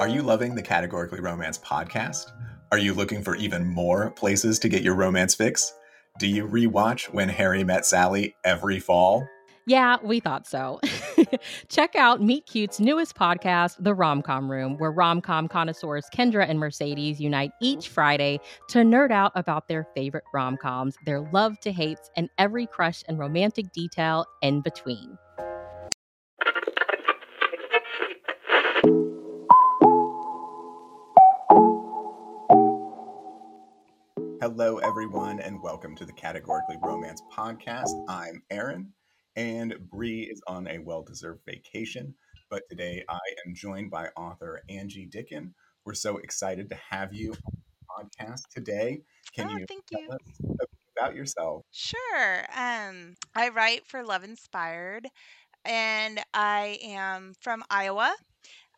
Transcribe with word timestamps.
Are 0.00 0.08
you 0.08 0.22
loving 0.22 0.54
the 0.54 0.62
Categorically 0.62 1.20
Romance 1.20 1.58
podcast? 1.58 2.32
Are 2.72 2.78
you 2.78 2.94
looking 2.94 3.22
for 3.22 3.36
even 3.36 3.66
more 3.66 4.12
places 4.12 4.58
to 4.60 4.68
get 4.70 4.82
your 4.82 4.94
romance 4.94 5.34
fix? 5.34 5.74
Do 6.18 6.26
you 6.26 6.48
rewatch 6.48 7.12
When 7.12 7.28
Harry 7.28 7.64
Met 7.64 7.84
Sally 7.84 8.34
every 8.42 8.80
fall? 8.80 9.28
Yeah, 9.66 9.98
we 10.02 10.18
thought 10.18 10.46
so. 10.46 10.80
Check 11.68 11.96
out 11.96 12.22
Meet 12.22 12.46
Cute's 12.46 12.80
newest 12.80 13.14
podcast, 13.14 13.76
The 13.78 13.94
Romcom 13.94 14.48
Room, 14.48 14.78
where 14.78 14.90
romcom 14.90 15.50
connoisseurs 15.50 16.06
Kendra 16.14 16.48
and 16.48 16.58
Mercedes 16.58 17.20
unite 17.20 17.50
each 17.60 17.90
Friday 17.90 18.40
to 18.70 18.78
nerd 18.78 19.10
out 19.10 19.32
about 19.34 19.68
their 19.68 19.86
favorite 19.94 20.24
romcoms, 20.34 20.94
their 21.04 21.20
love 21.30 21.60
to 21.60 21.72
hates, 21.72 22.10
and 22.16 22.30
every 22.38 22.64
crush 22.66 23.02
and 23.06 23.18
romantic 23.18 23.70
detail 23.72 24.24
in 24.40 24.62
between. 24.62 25.18
Hello, 34.40 34.78
everyone, 34.78 35.38
and 35.38 35.60
welcome 35.60 35.94
to 35.96 36.06
the 36.06 36.14
Categorically 36.14 36.78
Romance 36.82 37.20
podcast. 37.30 37.90
I'm 38.08 38.42
Aaron, 38.50 38.94
and 39.36 39.74
Bree 39.90 40.22
is 40.22 40.40
on 40.46 40.66
a 40.66 40.78
well-deserved 40.78 41.42
vacation. 41.44 42.14
But 42.48 42.62
today, 42.70 43.04
I 43.06 43.18
am 43.46 43.54
joined 43.54 43.90
by 43.90 44.08
author 44.16 44.62
Angie 44.70 45.04
Dicken. 45.04 45.52
We're 45.84 45.92
so 45.92 46.16
excited 46.16 46.70
to 46.70 46.78
have 46.88 47.12
you 47.12 47.32
on 47.32 48.08
the 48.08 48.24
podcast 48.24 48.48
today. 48.50 49.02
Can 49.36 49.48
oh, 49.50 49.58
you 49.58 49.66
thank 49.68 49.84
tell 49.84 50.00
you. 50.00 50.08
us 50.08 50.56
about 50.96 51.14
yourself? 51.14 51.66
Sure. 51.70 52.38
Um, 52.56 53.16
I 53.34 53.50
write 53.50 53.86
for 53.86 54.02
Love 54.02 54.24
Inspired, 54.24 55.06
and 55.66 56.18
I 56.32 56.78
am 56.82 57.34
from 57.42 57.62
Iowa. 57.68 58.16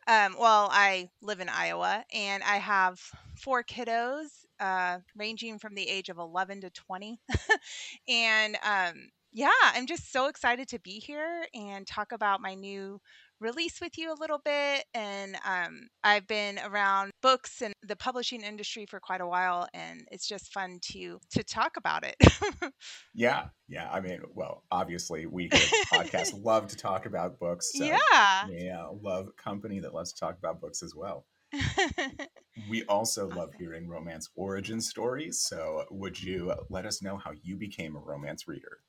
Um, 0.08 0.34
well, 0.40 0.68
I 0.72 1.10
live 1.20 1.38
in 1.38 1.48
Iowa, 1.48 2.04
and 2.12 2.42
I 2.42 2.56
have 2.56 3.00
four 3.36 3.62
kiddos, 3.62 4.41
uh, 4.62 4.98
ranging 5.16 5.58
from 5.58 5.74
the 5.74 5.88
age 5.88 6.08
of 6.08 6.18
11 6.18 6.60
to 6.60 6.70
20. 6.70 7.20
and 8.08 8.56
um, 8.64 9.08
yeah, 9.32 9.50
I'm 9.62 9.86
just 9.86 10.12
so 10.12 10.26
excited 10.26 10.68
to 10.68 10.78
be 10.78 11.00
here 11.00 11.44
and 11.54 11.86
talk 11.86 12.12
about 12.12 12.40
my 12.40 12.54
new 12.54 13.00
release 13.40 13.80
with 13.80 13.98
you 13.98 14.12
a 14.12 14.20
little 14.20 14.40
bit. 14.44 14.84
And 14.94 15.36
um, 15.44 15.88
I've 16.04 16.26
been 16.28 16.60
around 16.64 17.10
books 17.22 17.60
and 17.62 17.72
the 17.82 17.96
publishing 17.96 18.42
industry 18.42 18.86
for 18.88 19.00
quite 19.00 19.20
a 19.20 19.26
while, 19.26 19.66
and 19.74 20.06
it's 20.10 20.28
just 20.28 20.52
fun 20.52 20.78
to 20.92 21.18
to 21.32 21.42
talk 21.42 21.76
about 21.76 22.04
it. 22.04 22.16
Yeah, 23.14 23.48
yeah. 23.68 23.90
I 23.92 24.00
mean, 24.00 24.22
well, 24.34 24.64
obviously, 24.70 25.26
we 25.26 25.50
podcast 25.50 26.32
love 26.44 26.68
to 26.68 26.76
talk 26.76 27.04
about 27.04 27.38
books. 27.38 27.70
So, 27.74 27.84
yeah. 27.84 28.46
yeah, 28.48 28.86
love 29.02 29.36
company 29.36 29.80
that 29.80 29.92
loves 29.92 30.14
to 30.14 30.20
talk 30.20 30.38
about 30.38 30.62
books 30.62 30.82
as 30.82 30.94
well. 30.94 31.26
We 32.68 32.84
also 32.84 33.28
love 33.28 33.54
hearing 33.54 33.88
romance 33.88 34.30
origin 34.34 34.80
stories. 34.80 35.40
So, 35.40 35.84
would 35.90 36.22
you 36.22 36.54
let 36.70 36.86
us 36.86 37.02
know 37.02 37.16
how 37.16 37.32
you 37.42 37.56
became 37.56 37.96
a 37.96 38.00
romance 38.00 38.48
reader? 38.48 38.82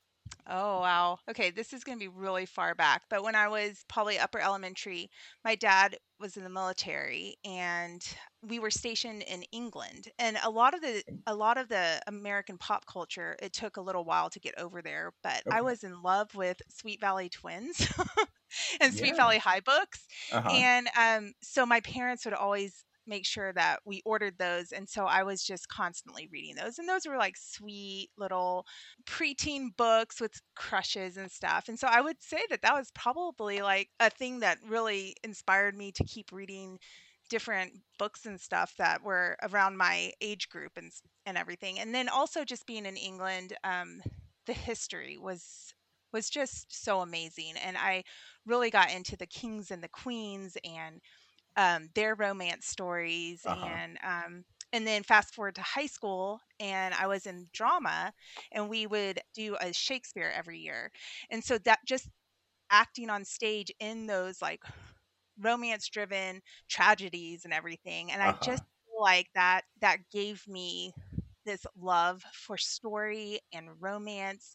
Oh, 0.46 0.80
wow. 0.80 1.18
Okay, 1.30 1.50
this 1.50 1.72
is 1.72 1.84
going 1.84 1.98
to 1.98 2.02
be 2.02 2.08
really 2.08 2.44
far 2.44 2.74
back, 2.74 3.04
but 3.08 3.22
when 3.22 3.34
I 3.34 3.48
was 3.48 3.82
probably 3.88 4.18
upper 4.18 4.38
elementary, 4.38 5.10
my 5.42 5.54
dad 5.54 5.96
was 6.20 6.36
in 6.36 6.44
the 6.44 6.50
military 6.50 7.36
and 7.46 8.02
we 8.42 8.58
were 8.58 8.70
stationed 8.70 9.22
in 9.22 9.44
England. 9.52 10.08
And 10.18 10.36
a 10.42 10.50
lot 10.50 10.74
of 10.74 10.82
the 10.82 11.02
a 11.26 11.34
lot 11.34 11.56
of 11.56 11.68
the 11.68 11.98
American 12.06 12.58
pop 12.58 12.84
culture, 12.84 13.36
it 13.40 13.54
took 13.54 13.78
a 13.78 13.80
little 13.80 14.04
while 14.04 14.28
to 14.28 14.38
get 14.38 14.54
over 14.58 14.82
there, 14.82 15.12
but 15.22 15.44
I 15.50 15.62
was 15.62 15.82
in 15.82 16.02
love 16.02 16.34
with 16.34 16.60
Sweet 16.68 17.00
Valley 17.00 17.30
Twins 17.30 17.88
and 18.82 18.94
Sweet 18.94 19.16
Yeah. 19.16 19.16
Valley 19.16 19.38
High 19.38 19.60
books. 19.60 20.06
Uh 20.30 20.42
huh. 20.42 20.62
And 20.62 20.88
um, 20.98 21.32
so 21.42 21.64
my 21.64 21.80
parents 21.80 22.24
would 22.26 22.34
always 22.34 22.84
make 23.06 23.26
sure 23.26 23.52
that 23.52 23.80
we 23.84 24.02
ordered 24.04 24.38
those. 24.38 24.72
And 24.72 24.88
so 24.88 25.04
I 25.06 25.22
was 25.22 25.42
just 25.42 25.68
constantly 25.68 26.28
reading 26.32 26.54
those. 26.56 26.78
And 26.78 26.88
those 26.88 27.06
were 27.06 27.16
like 27.16 27.36
sweet 27.36 28.10
little 28.16 28.66
preteen 29.06 29.68
books 29.76 30.20
with 30.20 30.40
crushes 30.56 31.16
and 31.16 31.30
stuff. 31.30 31.68
And 31.68 31.78
so 31.78 31.88
I 31.90 32.00
would 32.00 32.22
say 32.22 32.42
that 32.50 32.62
that 32.62 32.74
was 32.74 32.90
probably 32.94 33.62
like 33.62 33.88
a 34.00 34.10
thing 34.10 34.40
that 34.40 34.58
really 34.66 35.14
inspired 35.24 35.76
me 35.76 35.92
to 35.92 36.04
keep 36.04 36.32
reading 36.32 36.78
different 37.30 37.72
books 37.98 38.26
and 38.26 38.40
stuff 38.40 38.74
that 38.78 39.02
were 39.02 39.36
around 39.42 39.76
my 39.76 40.12
age 40.20 40.48
group 40.48 40.72
and 40.76 40.92
and 41.26 41.38
everything. 41.38 41.78
And 41.80 41.94
then 41.94 42.08
also 42.08 42.44
just 42.44 42.66
being 42.66 42.86
in 42.86 42.96
England, 42.96 43.54
um, 43.64 44.02
the 44.46 44.52
history 44.52 45.16
was 45.18 45.74
was 46.12 46.30
just 46.30 46.84
so 46.84 47.00
amazing 47.00 47.54
and 47.62 47.76
I 47.76 48.04
really 48.46 48.70
got 48.70 48.92
into 48.92 49.16
the 49.16 49.26
kings 49.26 49.72
and 49.72 49.82
the 49.82 49.88
queens 49.88 50.56
and 50.64 51.00
um, 51.56 51.88
their 51.94 52.14
romance 52.14 52.66
stories 52.66 53.46
Uh-huh. 53.46 53.78
and 53.78 53.98
um, 54.04 54.44
and 54.72 54.86
then 54.86 55.02
fast 55.02 55.34
forward 55.34 55.54
to 55.56 55.62
high 55.62 55.86
school 55.86 56.40
and 56.60 56.94
i 56.94 57.06
was 57.06 57.26
in 57.26 57.46
drama 57.52 58.12
and 58.52 58.68
we 58.68 58.86
would 58.86 59.20
do 59.34 59.56
a 59.60 59.72
shakespeare 59.72 60.32
every 60.34 60.58
year 60.58 60.90
and 61.30 61.42
so 61.44 61.58
that 61.58 61.78
just 61.86 62.08
acting 62.70 63.10
on 63.10 63.24
stage 63.24 63.72
in 63.80 64.06
those 64.06 64.40
like 64.42 64.60
romance 65.40 65.88
driven 65.88 66.40
tragedies 66.68 67.44
and 67.44 67.52
everything 67.52 68.10
and 68.12 68.22
i 68.22 68.32
Uh-huh. 68.32 68.40
just 68.40 68.62
feel 68.86 69.00
like 69.02 69.28
that 69.34 69.62
that 69.80 69.98
gave 70.12 70.46
me 70.46 70.92
this 71.44 71.66
love 71.78 72.22
for 72.32 72.56
story 72.56 73.40
and 73.52 73.68
romance 73.80 74.54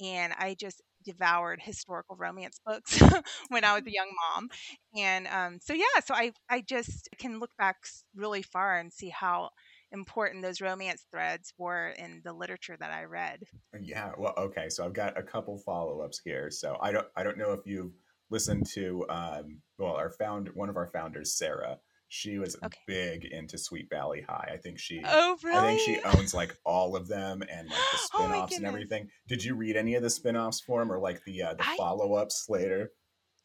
and 0.00 0.32
i 0.38 0.54
just 0.58 0.82
devoured 1.08 1.60
historical 1.62 2.16
romance 2.16 2.60
books 2.66 3.00
when 3.48 3.64
i 3.64 3.74
was 3.74 3.86
a 3.86 3.92
young 3.92 4.10
mom 4.34 4.48
and 4.96 5.26
um, 5.28 5.58
so 5.60 5.72
yeah 5.72 6.00
so 6.04 6.14
i 6.14 6.32
i 6.50 6.60
just 6.60 7.08
can 7.18 7.38
look 7.40 7.50
back 7.58 7.76
really 8.14 8.42
far 8.42 8.78
and 8.78 8.92
see 8.92 9.08
how 9.08 9.48
important 9.92 10.42
those 10.42 10.60
romance 10.60 11.06
threads 11.10 11.52
were 11.58 11.88
in 11.88 12.20
the 12.24 12.32
literature 12.32 12.76
that 12.78 12.90
i 12.92 13.04
read 13.04 13.40
Yeah. 13.80 14.12
Well, 14.18 14.34
okay. 14.38 14.68
So 14.68 14.84
I've 14.84 14.92
got 14.92 15.18
a 15.18 15.22
couple 15.22 15.58
follow-ups 15.58 16.20
here. 16.24 16.50
So 16.50 16.76
I 16.80 16.92
don't 16.92 17.06
I 17.16 17.22
don't 17.22 17.38
know 17.38 17.52
if 17.52 17.60
you've 17.66 17.92
listened 18.30 18.66
to 18.74 19.06
um 19.08 19.60
well 19.78 19.94
our 19.94 20.10
founder 20.10 20.52
one 20.54 20.68
of 20.68 20.76
our 20.76 20.90
founders, 20.92 21.32
Sarah. 21.36 21.78
She 22.08 22.38
was 22.38 22.56
Okay. 22.62 22.78
big 22.86 23.24
into 23.26 23.58
Sweet 23.58 23.88
Valley 23.90 24.22
High. 24.22 24.50
I 24.52 24.56
think 24.56 24.78
she 24.78 25.02
oh 25.04 25.36
really 25.42 25.58
I 25.58 25.62
think 25.62 25.80
she 25.80 26.00
owns 26.18 26.34
like 26.34 26.56
all 26.64 26.96
of 26.96 27.06
them 27.06 27.42
and 27.42 27.68
like 27.68 27.78
the 27.78 27.98
oh 28.14 28.24
spin-offs 28.24 28.56
and 28.56 28.66
everything. 28.66 29.08
Did 29.26 29.44
you 29.44 29.54
read 29.54 29.76
any 29.76 29.94
of 29.94 30.02
the 30.02 30.10
spin-offs 30.10 30.60
for 30.60 30.80
them 30.80 30.90
or 30.90 30.98
like 30.98 31.22
the 31.24 31.42
uh, 31.42 31.54
the 31.54 31.64
i 31.64 31.76
follow-ups 31.76 32.46
later? 32.48 32.90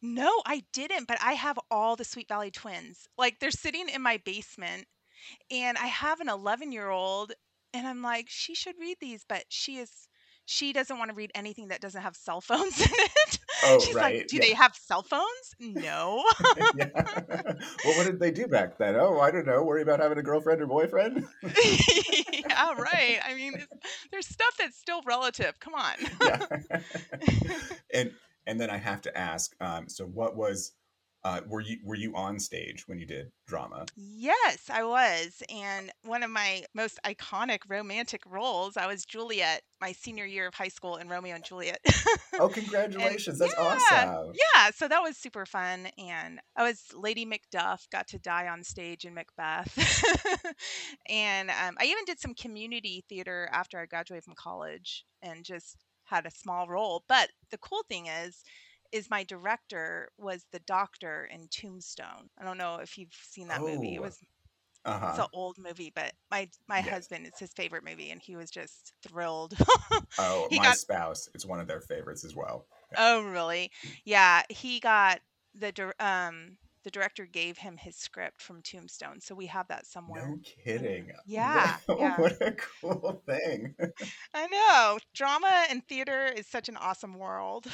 no 0.02 0.42
i 0.44 0.62
didn't 0.74 1.08
but 1.08 1.16
i 1.22 1.32
have 1.32 1.58
all 1.70 1.96
the 1.96 2.04
sweet 2.04 2.28
valley 2.28 2.50
twins 2.50 3.06
like 3.16 3.38
they're 3.40 3.50
sitting 3.50 3.88
in 3.88 4.02
my 4.02 4.18
basement 4.18 4.86
and 5.50 5.78
I 5.78 5.86
have 5.86 6.20
an 6.20 6.28
11 6.28 6.72
year 6.72 6.90
old, 6.90 7.32
and 7.72 7.86
I'm 7.86 8.02
like, 8.02 8.26
she 8.28 8.54
should 8.54 8.78
read 8.78 8.98
these, 9.00 9.24
but 9.28 9.44
she 9.48 9.76
is. 9.78 10.08
She 10.46 10.72
doesn't 10.72 10.98
want 10.98 11.10
to 11.10 11.14
read 11.14 11.30
anything 11.34 11.68
that 11.68 11.80
doesn't 11.80 12.02
have 12.02 12.14
cell 12.16 12.40
phones 12.40 12.78
in 12.80 12.88
it. 12.90 13.38
Oh, 13.64 13.80
She's 13.80 13.94
like, 13.94 14.02
right. 14.04 14.28
Do 14.28 14.36
Yeah. 14.36 14.42
they 14.42 14.52
have 14.52 14.74
cell 14.74 15.02
phones? 15.02 15.24
No. 15.58 16.22
yeah. 16.76 16.88
well, 17.84 17.96
what 17.96 18.06
did 18.06 18.20
they 18.20 18.30
do 18.30 18.46
back 18.46 18.76
then? 18.76 18.94
Oh, 18.96 19.20
I 19.20 19.30
don't 19.30 19.46
know. 19.46 19.62
Worry 19.62 19.82
about 19.82 20.00
having 20.00 20.18
a 20.18 20.22
girlfriend 20.22 20.60
or 20.60 20.66
boyfriend? 20.66 21.24
yeah, 21.42 22.74
right. 22.74 23.18
I 23.24 23.34
mean, 23.34 23.54
there's 24.10 24.26
stuff 24.26 24.54
that's 24.58 24.76
still 24.78 25.00
relative. 25.06 25.58
Come 25.60 25.74
on. 25.74 25.94
yeah. 26.22 26.46
and 27.92 28.12
and 28.46 28.60
then 28.60 28.68
I 28.70 28.76
have 28.76 29.00
to 29.02 29.16
ask. 29.16 29.54
Um, 29.60 29.88
so, 29.88 30.04
what 30.04 30.36
was? 30.36 30.72
Uh, 31.24 31.40
were 31.48 31.60
you 31.60 31.78
were 31.82 31.94
you 31.94 32.14
on 32.14 32.38
stage 32.38 32.86
when 32.86 32.98
you 32.98 33.06
did 33.06 33.32
drama? 33.46 33.86
yes, 33.96 34.68
I 34.70 34.84
was. 34.84 35.42
And 35.48 35.90
one 36.02 36.22
of 36.22 36.30
my 36.30 36.64
most 36.74 36.98
iconic 37.06 37.60
romantic 37.66 38.20
roles, 38.26 38.76
I 38.76 38.86
was 38.86 39.06
Juliet 39.06 39.62
my 39.80 39.92
senior 39.92 40.26
year 40.26 40.46
of 40.46 40.54
high 40.54 40.68
school 40.68 40.96
in 40.96 41.08
Romeo 41.08 41.34
and 41.34 41.44
Juliet. 41.44 41.78
Oh, 42.38 42.48
congratulations! 42.52 43.38
That's 43.38 43.54
yeah, 43.56 43.62
awesome. 43.62 44.32
yeah, 44.34 44.70
so 44.74 44.86
that 44.86 45.02
was 45.02 45.16
super 45.16 45.46
fun. 45.46 45.88
And 45.98 46.40
I 46.56 46.62
was 46.62 46.82
Lady 46.94 47.24
Macduff, 47.24 47.88
got 47.90 48.06
to 48.08 48.18
die 48.18 48.48
on 48.48 48.62
stage 48.62 49.04
in 49.04 49.14
Macbeth. 49.14 49.78
and 51.08 51.50
um, 51.50 51.76
I 51.78 51.84
even 51.84 52.04
did 52.04 52.20
some 52.20 52.34
community 52.34 53.04
theater 53.08 53.48
after 53.52 53.78
I 53.78 53.86
graduated 53.86 54.24
from 54.24 54.34
college 54.36 55.04
and 55.22 55.44
just 55.44 55.76
had 56.04 56.26
a 56.26 56.30
small 56.30 56.68
role. 56.68 57.04
But 57.08 57.30
the 57.50 57.58
cool 57.58 57.82
thing 57.88 58.06
is, 58.06 58.42
is 58.94 59.10
my 59.10 59.24
director 59.24 60.10
was 60.18 60.46
the 60.52 60.60
doctor 60.60 61.28
in 61.32 61.48
Tombstone. 61.50 62.30
I 62.40 62.44
don't 62.44 62.58
know 62.58 62.76
if 62.76 62.98
you've 62.98 63.12
seen 63.14 63.48
that 63.48 63.64
movie. 63.64 63.94
It 63.96 64.02
Oh, 64.02 64.02
was 64.02 64.18
uh 64.84 65.00
it's 65.02 65.18
an 65.18 65.26
old 65.34 65.58
movie, 65.58 65.92
but 65.94 66.12
my 66.30 66.48
my 66.68 66.80
Yeah. 66.80 66.92
husband 66.92 67.26
it's 67.26 67.40
his 67.40 67.52
favorite 67.54 67.84
movie, 67.84 68.10
and 68.10 68.22
he 68.22 68.36
was 68.36 68.50
just 68.50 68.94
thrilled. 69.06 69.54
Oh, 70.18 70.48
he 70.50 70.58
my 70.58 70.60
got 70.60 70.78
spouse. 70.78 71.28
It's 71.34 71.46
one 71.46 71.60
of 71.60 71.66
their 71.68 71.80
favorites 71.80 72.24
as 72.24 72.34
well. 72.34 72.66
oh 72.96 73.22
really 73.22 73.70
yeah 74.04 74.42
he 74.48 74.80
got 74.80 75.20
the 75.54 75.72
um 76.00 76.56
the 76.84 76.90
director 76.90 77.26
gave 77.26 77.58
him 77.58 77.76
his 77.76 77.96
script 77.96 78.40
from 78.40 78.62
Tombstone, 78.62 79.20
so 79.20 79.34
we 79.34 79.46
have 79.46 79.66
that 79.68 79.86
somewhere. 79.86 80.28
No 80.28 80.38
kidding. 80.64 81.10
Yeah, 81.26 81.76
Wow, 81.88 81.96
yeah. 81.98 82.20
what 82.20 82.40
a 82.42 82.52
cool 82.80 83.22
thing. 83.26 83.74
I 84.34 84.46
know 84.46 84.98
drama 85.14 85.64
and 85.70 85.82
theater 85.88 86.26
is 86.26 86.46
such 86.46 86.68
an 86.68 86.76
awesome 86.76 87.18
world. 87.18 87.66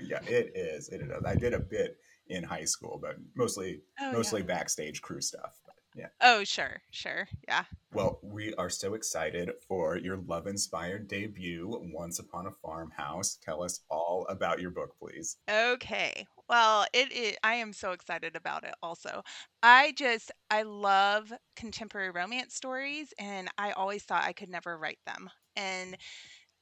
yeah, 0.00 0.20
it 0.26 0.52
is. 0.54 0.88
It 0.88 1.02
is. 1.02 1.10
I 1.24 1.34
did 1.34 1.52
a 1.52 1.60
bit 1.60 1.96
in 2.28 2.42
high 2.42 2.64
school, 2.64 2.98
but 3.00 3.16
mostly 3.36 3.82
Oh, 4.00 4.12
mostly 4.12 4.40
yeah. 4.40 4.46
backstage 4.46 5.02
crew 5.02 5.20
stuff. 5.20 5.54
Yeah. 5.96 6.08
Oh, 6.20 6.44
sure, 6.44 6.82
sure, 6.90 7.26
yeah. 7.48 7.64
Well, 7.92 8.18
we 8.22 8.52
are 8.54 8.68
so 8.68 8.92
excited 8.92 9.50
for 9.66 9.96
your 9.96 10.18
love 10.18 10.46
inspired 10.46 11.08
debut, 11.08 11.80
Once 11.94 12.18
Upon 12.18 12.46
a 12.46 12.50
Farmhouse. 12.50 13.38
Tell 13.42 13.62
us 13.62 13.80
all 13.90 14.26
about 14.28 14.60
your 14.60 14.70
book, 14.70 14.94
please. 14.98 15.38
Okay. 15.50 16.26
Well, 16.48 16.84
it 16.92 17.10
is, 17.12 17.36
I 17.42 17.54
am 17.54 17.72
so 17.72 17.92
excited 17.92 18.36
about 18.36 18.64
it 18.64 18.74
also. 18.82 19.22
I 19.62 19.92
just 19.96 20.30
I 20.50 20.62
love 20.62 21.32
contemporary 21.56 22.10
romance 22.10 22.54
stories 22.54 23.14
and 23.18 23.48
I 23.56 23.72
always 23.72 24.04
thought 24.04 24.24
I 24.24 24.32
could 24.34 24.50
never 24.50 24.78
write 24.78 25.00
them. 25.06 25.30
And 25.56 25.96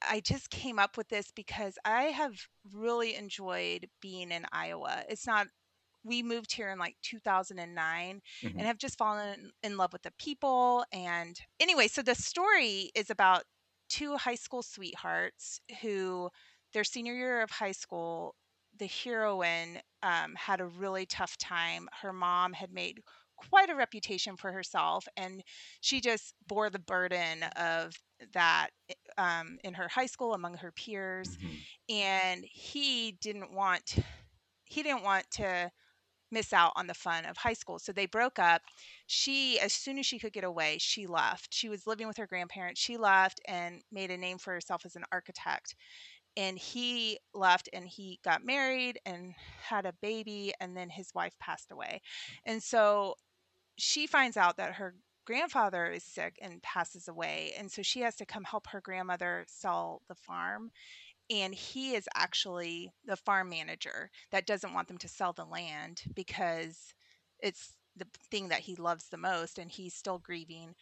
I 0.08 0.20
just 0.20 0.50
came 0.50 0.78
up 0.78 0.96
with 0.96 1.08
this 1.08 1.32
because 1.34 1.76
I 1.84 2.04
have 2.04 2.34
really 2.72 3.14
enjoyed 3.16 3.88
being 4.00 4.30
in 4.30 4.46
Iowa. 4.52 5.02
It's 5.08 5.26
not 5.26 5.48
we 6.04 6.22
moved 6.22 6.52
here 6.52 6.70
in 6.70 6.78
like 6.78 6.96
2009 7.02 8.20
Mhm. 8.42 8.54
and 8.58 8.66
have 8.66 8.78
just 8.78 8.98
fallen 8.98 9.50
in 9.62 9.76
love 9.76 9.92
with 9.92 10.02
the 10.02 10.12
people 10.18 10.84
and 10.92 11.40
anyway, 11.60 11.88
so 11.88 12.02
the 12.02 12.14
story 12.14 12.90
is 12.94 13.10
about 13.10 13.44
two 13.88 14.16
high 14.16 14.34
school 14.34 14.62
sweethearts 14.62 15.60
who 15.82 16.30
their 16.72 16.84
senior 16.84 17.14
year 17.14 17.42
of 17.42 17.50
high 17.50 17.72
school 17.72 18.34
the 18.76 18.86
heroine 18.86 19.80
um, 20.02 20.34
had 20.34 20.60
a 20.60 20.66
really 20.66 21.06
tough 21.06 21.36
time. 21.38 21.88
Her 22.02 22.12
mom 22.12 22.52
had 22.52 22.72
made 22.72 23.00
quite 23.36 23.70
a 23.70 23.74
reputation 23.76 24.36
for 24.36 24.52
herself, 24.52 25.06
and 25.16 25.42
she 25.80 26.00
just 26.00 26.34
bore 26.46 26.70
the 26.70 26.78
burden 26.80 27.44
of 27.56 27.92
that 28.32 28.70
um, 29.16 29.58
in 29.62 29.74
her 29.74 29.88
high 29.88 30.06
school 30.06 30.34
among 30.34 30.54
her 30.54 30.72
peers. 30.72 31.36
Mhm. 31.38 31.66
And 31.88 32.44
he 32.44 33.12
didn't 33.12 33.52
want 33.52 33.94
he 34.64 34.82
didn't 34.82 35.02
want 35.02 35.30
to 35.32 35.70
miss 36.30 36.52
out 36.52 36.72
on 36.76 36.86
the 36.86 36.94
fun 36.94 37.24
of 37.26 37.36
high 37.36 37.52
school. 37.52 37.78
So 37.78 37.92
they 37.92 38.06
broke 38.06 38.38
up. 38.38 38.62
She, 39.06 39.58
as 39.60 39.72
soon 39.72 39.98
as 39.98 40.06
she 40.06 40.18
could 40.18 40.32
get 40.32 40.44
away, 40.44 40.78
she 40.80 41.06
left. 41.06 41.48
She 41.52 41.68
was 41.68 41.86
living 41.86 42.06
with 42.08 42.16
her 42.16 42.26
grandparents. 42.26 42.80
She 42.80 42.96
left 42.96 43.40
and 43.46 43.82
made 43.92 44.10
a 44.10 44.16
name 44.16 44.38
for 44.38 44.52
herself 44.52 44.84
as 44.84 44.96
an 44.96 45.04
architect 45.12 45.74
and 46.36 46.58
he 46.58 47.18
left 47.32 47.68
and 47.72 47.86
he 47.86 48.18
got 48.24 48.44
married 48.44 48.98
and 49.06 49.34
had 49.62 49.86
a 49.86 49.92
baby 50.02 50.52
and 50.60 50.76
then 50.76 50.90
his 50.90 51.14
wife 51.14 51.34
passed 51.38 51.70
away 51.70 52.00
mm. 52.02 52.52
and 52.52 52.62
so 52.62 53.14
she 53.76 54.06
finds 54.06 54.36
out 54.36 54.56
that 54.56 54.74
her 54.74 54.94
grandfather 55.26 55.86
is 55.86 56.04
sick 56.04 56.38
and 56.42 56.62
passes 56.62 57.08
away 57.08 57.52
and 57.58 57.70
so 57.70 57.82
she 57.82 58.00
has 58.00 58.14
to 58.16 58.26
come 58.26 58.44
help 58.44 58.66
her 58.66 58.80
grandmother 58.80 59.44
sell 59.48 60.02
the 60.08 60.14
farm 60.14 60.70
and 61.30 61.54
he 61.54 61.94
is 61.94 62.08
actually 62.14 62.92
the 63.06 63.16
farm 63.16 63.48
manager 63.48 64.10
that 64.30 64.46
doesn't 64.46 64.74
want 64.74 64.88
them 64.88 64.98
to 64.98 65.08
sell 65.08 65.32
the 65.32 65.44
land 65.44 66.02
because 66.14 66.94
it's 67.40 67.74
the 67.96 68.06
thing 68.30 68.48
that 68.48 68.60
he 68.60 68.76
loves 68.76 69.08
the 69.08 69.16
most 69.16 69.58
and 69.58 69.70
he's 69.70 69.94
still 69.94 70.18
grieving 70.18 70.74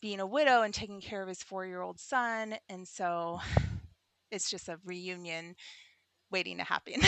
being 0.00 0.20
a 0.20 0.26
widow 0.26 0.62
and 0.62 0.72
taking 0.72 1.00
care 1.00 1.22
of 1.22 1.28
his 1.28 1.42
4-year-old 1.42 1.98
son 1.98 2.56
and 2.68 2.86
so 2.86 3.40
it's 4.30 4.50
just 4.50 4.68
a 4.68 4.78
reunion 4.84 5.54
waiting 6.30 6.58
to 6.58 6.64
happen. 6.64 7.00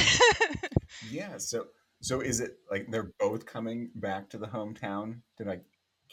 Yeah. 1.11 1.39
So 1.39 1.67
so 2.03 2.21
is 2.21 2.41
it 2.41 2.57
like 2.71 2.91
they're 2.91 3.13
both 3.19 3.45
coming 3.47 3.91
back 3.95 4.31
to 4.31 4.39
the 4.39 4.47
hometown? 4.47 5.21
Did 5.37 5.49
I 5.49 5.61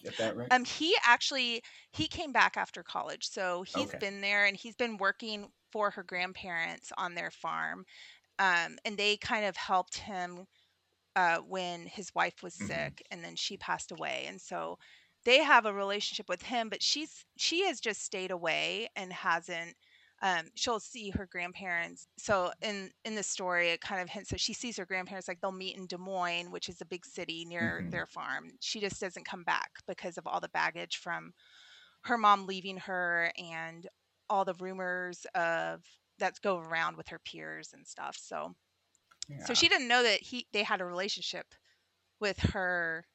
get 0.03 0.17
that 0.17 0.35
right? 0.35 0.51
um, 0.51 0.65
he 0.65 0.95
actually 1.05 1.61
he 1.91 2.07
came 2.07 2.31
back 2.31 2.57
after 2.57 2.83
college, 2.83 3.27
so 3.27 3.63
he's 3.63 3.93
Okay. 3.93 4.01
been 4.01 4.21
there 4.21 4.45
and 4.45 4.55
he's 4.57 4.75
been 4.75 4.97
working 4.97 5.51
for 5.71 5.91
her 5.91 6.03
grandparents 6.03 6.91
on 6.97 7.15
their 7.15 7.31
farm, 7.31 7.85
um, 8.39 8.77
and 8.85 8.97
they 8.97 9.17
kind 9.17 9.45
of 9.45 9.57
helped 9.57 9.99
him 9.99 10.45
uh, 11.15 11.39
when 11.39 11.87
his 11.87 12.13
wife 12.15 12.43
was 12.43 12.55
Mhm. 12.59 12.93
sick 12.93 13.01
and 13.11 13.23
then 13.23 13.35
she 13.35 13.57
passed 13.57 13.91
away, 13.91 14.25
and 14.27 14.41
so 14.41 14.77
they 15.25 15.43
have 15.43 15.65
a 15.65 15.73
relationship 15.73 16.29
with 16.29 16.43
him. 16.43 16.69
But 16.69 16.83
she's 16.83 17.25
she 17.37 17.65
has 17.65 17.79
just 17.81 18.03
stayed 18.03 18.31
away 18.31 18.89
and 18.95 19.13
hasn't. 19.13 19.75
Um, 20.21 20.45
she'll 20.55 20.79
see 20.79 21.11
her 21.11 21.27
grandparents. 21.31 22.07
So 22.17 22.51
in 22.61 22.89
in 23.05 23.15
the 23.15 23.23
story, 23.23 23.69
it 23.69 23.81
kind 23.81 24.01
of 24.01 24.09
hints 24.09 24.31
that 24.31 24.39
she 24.39 24.53
sees 24.53 24.77
her 24.77 24.85
grandparents 24.85 25.27
like 25.27 25.39
they'll 25.41 25.51
meet 25.51 25.77
in 25.77 25.85
Des 25.85 25.97
Moines, 25.97 26.49
which 26.51 26.69
is 26.69 26.81
a 26.81 26.85
big 26.85 27.05
city 27.05 27.45
near 27.45 27.83
Mhm. 27.83 27.91
their 27.91 28.07
farm. 28.07 28.49
She 28.59 28.79
just 28.79 28.99
doesn't 28.99 29.25
come 29.25 29.43
back 29.43 29.71
because 29.87 30.17
of 30.17 30.25
all 30.25 30.39
the 30.39 30.49
baggage 30.49 30.97
from 30.97 31.33
her 32.05 32.17
mom 32.17 32.47
leaving 32.47 32.77
her 32.77 33.31
and 33.37 33.87
all 34.29 34.43
the 34.45 34.55
rumors 34.55 35.25
of 35.35 35.83
that 36.19 36.41
go 36.41 36.57
around 36.57 36.97
with 36.97 37.09
her 37.09 37.19
peers 37.19 37.73
and 37.73 37.85
stuff. 37.85 38.17
So 38.19 38.55
yeah. 39.29 39.45
so 39.45 39.53
she 39.53 39.67
didn't 39.69 39.87
know 39.87 40.01
that 40.03 40.21
he 40.21 40.47
they 40.51 40.63
had 40.63 40.81
a 40.81 40.85
relationship 40.85 41.53
with 42.19 42.39
her 42.39 43.05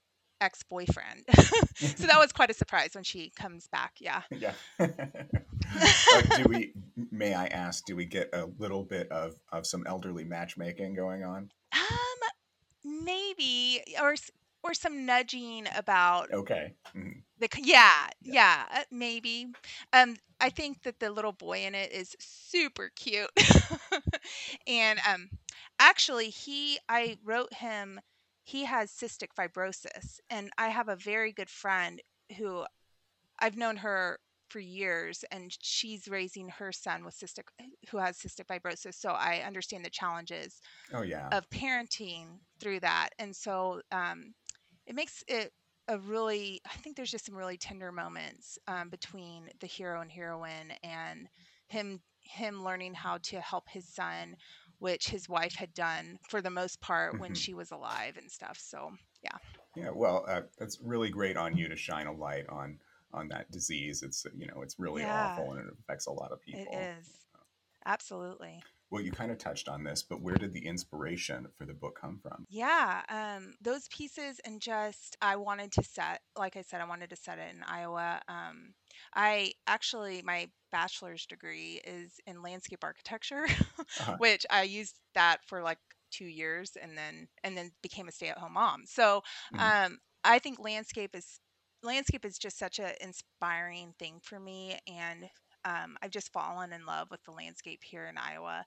ex-boyfriend. 0.40 1.24
so 1.76 2.06
that 2.06 2.18
was 2.18 2.32
quite 2.32 2.50
a 2.50 2.54
surprise 2.54 2.90
when 2.94 3.04
she 3.04 3.30
comes 3.30 3.68
back. 3.68 3.92
Yeah. 4.00 4.22
yeah. 4.30 4.54
Do 6.34 6.46
we? 6.48 6.74
May 7.10 7.34
I 7.34 7.46
ask? 7.46 7.84
Do 7.84 7.96
we 7.96 8.04
get 8.04 8.30
a 8.32 8.46
little 8.58 8.84
bit 8.84 9.08
of 9.10 9.40
of 9.52 9.66
some 9.66 9.86
elderly 9.86 10.24
matchmaking 10.24 10.94
going 10.94 11.22
on? 11.24 11.50
Um 11.72 13.04
maybe 13.04 13.82
or 14.00 14.14
or 14.62 14.74
some 14.74 15.04
nudging 15.06 15.66
about 15.76 16.30
Okay. 16.32 16.74
Mhm. 16.94 17.22
the 17.38 17.48
yeah, 17.58 18.08
Yeah. 18.22 18.34
yeah, 18.34 18.64
uh, 18.72 18.82
maybe. 18.90 19.46
Um 19.92 20.16
I 20.40 20.50
think 20.50 20.82
that 20.82 20.98
the 21.00 21.10
little 21.10 21.32
boy 21.32 21.60
in 21.64 21.74
it 21.74 21.92
is 21.92 22.16
super 22.18 22.90
cute. 22.96 23.30
and 24.66 24.98
um 25.08 25.28
actually 25.78 26.30
he 26.30 26.78
I 26.88 27.18
wrote 27.24 27.54
him 27.54 28.00
he 28.44 28.64
has 28.64 28.90
cystic 28.90 29.28
fibrosis 29.38 30.18
and 30.30 30.50
I 30.58 30.68
have 30.68 30.88
a 30.88 30.96
very 30.96 31.32
good 31.32 31.50
friend 31.50 32.00
who 32.38 32.64
I've 33.40 33.56
known 33.56 33.78
her 33.78 34.18
for 34.52 34.60
years 34.60 35.24
and 35.30 35.56
she's 35.62 36.08
raising 36.08 36.48
her 36.48 36.72
son 36.72 37.04
with 37.04 37.14
cystic 37.16 37.44
who 37.90 37.98
has 37.98 38.18
cystic 38.18 38.46
fibrosis 38.46 38.94
so 38.94 39.10
I 39.10 39.40
understand 39.40 39.84
the 39.84 39.90
challenges 39.90 40.60
Oh 40.92 41.02
yeah. 41.02 41.32
of 41.32 41.48
parenting 41.50 42.40
through 42.60 42.80
that 42.80 43.10
and 43.18 43.34
so 43.34 43.82
um, 43.90 44.34
it 44.86 44.94
makes 44.94 45.22
it 45.28 45.52
a 45.88 45.98
really 45.98 46.60
i 46.66 46.76
think 46.76 46.96
there's 46.96 47.10
just 47.10 47.26
some 47.26 47.36
really 47.36 47.58
tender 47.58 47.92
moments 47.92 48.58
um, 48.68 48.88
between 48.88 49.50
the 49.60 49.66
hero 49.66 50.00
and 50.00 50.12
heroine 50.12 50.72
and 50.82 51.28
him 51.68 52.00
him 52.20 52.62
learning 52.64 52.94
how 52.94 53.18
to 53.18 53.40
help 53.40 53.68
his 53.68 53.88
son 53.88 54.36
which 54.78 55.08
his 55.08 55.28
wife 55.28 55.54
had 55.56 55.74
done 55.74 56.18
for 56.28 56.42
the 56.42 56.50
most 56.50 56.80
part 56.80 57.18
when 57.18 57.32
Mhm. 57.32 57.34
she 57.34 57.54
was 57.54 57.70
alive 57.72 58.16
and 58.16 58.30
stuff 58.30 58.58
so 58.58 58.90
yeah. 59.22 59.38
Yeah, 59.74 59.90
well, 59.90 60.24
uh, 60.28 60.42
that's 60.58 60.80
really 60.80 61.10
great 61.10 61.36
on 61.36 61.56
you 61.56 61.68
to 61.68 61.76
shine 61.76 62.06
a 62.06 62.12
light 62.12 62.46
on 62.48 62.80
on 63.12 63.28
that 63.28 63.50
disease. 63.50 64.02
It's 64.02 64.24
you 64.36 64.46
know 64.46 64.62
it's 64.62 64.78
really 64.78 65.02
Yeah. 65.02 65.06
awful 65.06 65.52
and 65.52 65.60
it 65.68 65.74
affects 65.80 66.06
a 66.06 66.12
lot 66.12 66.32
of 66.32 66.40
people. 66.40 66.62
it 66.72 66.98
is 67.00 67.26
absolutely 67.84 68.62
Well, 68.90 69.02
you 69.02 69.10
kind 69.10 69.32
of 69.32 69.38
touched 69.38 69.68
on 69.68 69.82
this, 69.84 70.02
but 70.04 70.20
where 70.20 70.36
did 70.36 70.52
the 70.52 70.66
inspiration 70.66 71.48
for 71.56 71.64
the 71.64 71.74
book 71.74 71.98
come 72.00 72.18
from? 72.18 72.46
Yeah, 72.48 73.02
um, 73.08 73.54
those 73.62 73.88
pieces 73.88 74.38
and 74.44 74.60
just 74.60 75.16
I 75.22 75.36
wanted 75.36 75.72
to 75.72 75.82
set, 75.82 76.20
like 76.36 76.56
I 76.56 76.62
said, 76.62 76.82
I 76.82 76.84
wanted 76.84 77.08
to 77.10 77.16
set 77.16 77.38
it 77.38 77.54
in 77.54 77.62
Iowa. 77.62 78.20
Um, 78.28 78.74
I 79.14 79.52
actually 79.66 80.20
my 80.22 80.50
bachelor's 80.70 81.24
degree 81.26 81.80
is 81.84 82.20
in 82.26 82.42
landscape 82.42 82.84
architecture, 82.84 83.46
Uh-huh. 83.98 84.18
which 84.18 84.44
I 84.50 84.64
used 84.64 84.98
that 85.14 85.38
for 85.46 85.62
like 85.62 85.78
two 86.10 86.26
years 86.26 86.76
and 86.80 86.96
then 86.98 87.28
and 87.42 87.56
then 87.56 87.72
became 87.82 88.06
a 88.08 88.12
stay-at-home 88.12 88.52
mom. 88.52 88.82
So 88.86 89.22
Mhm. 89.50 89.72
um, 89.84 89.98
I 90.24 90.38
think 90.38 90.58
landscape 90.58 91.16
is 91.16 91.40
landscape 91.82 92.24
is 92.24 92.38
just 92.38 92.58
such 92.58 92.78
an 92.78 92.92
inspiring 93.00 93.94
thing 93.98 94.20
for 94.22 94.38
me 94.40 94.78
and 94.86 95.26
um, 95.64 95.96
I've 96.02 96.10
just 96.10 96.32
fallen 96.32 96.72
in 96.72 96.84
love 96.86 97.08
with 97.10 97.22
the 97.24 97.30
landscape 97.30 97.82
here 97.84 98.06
in 98.06 98.18
Iowa 98.18 98.64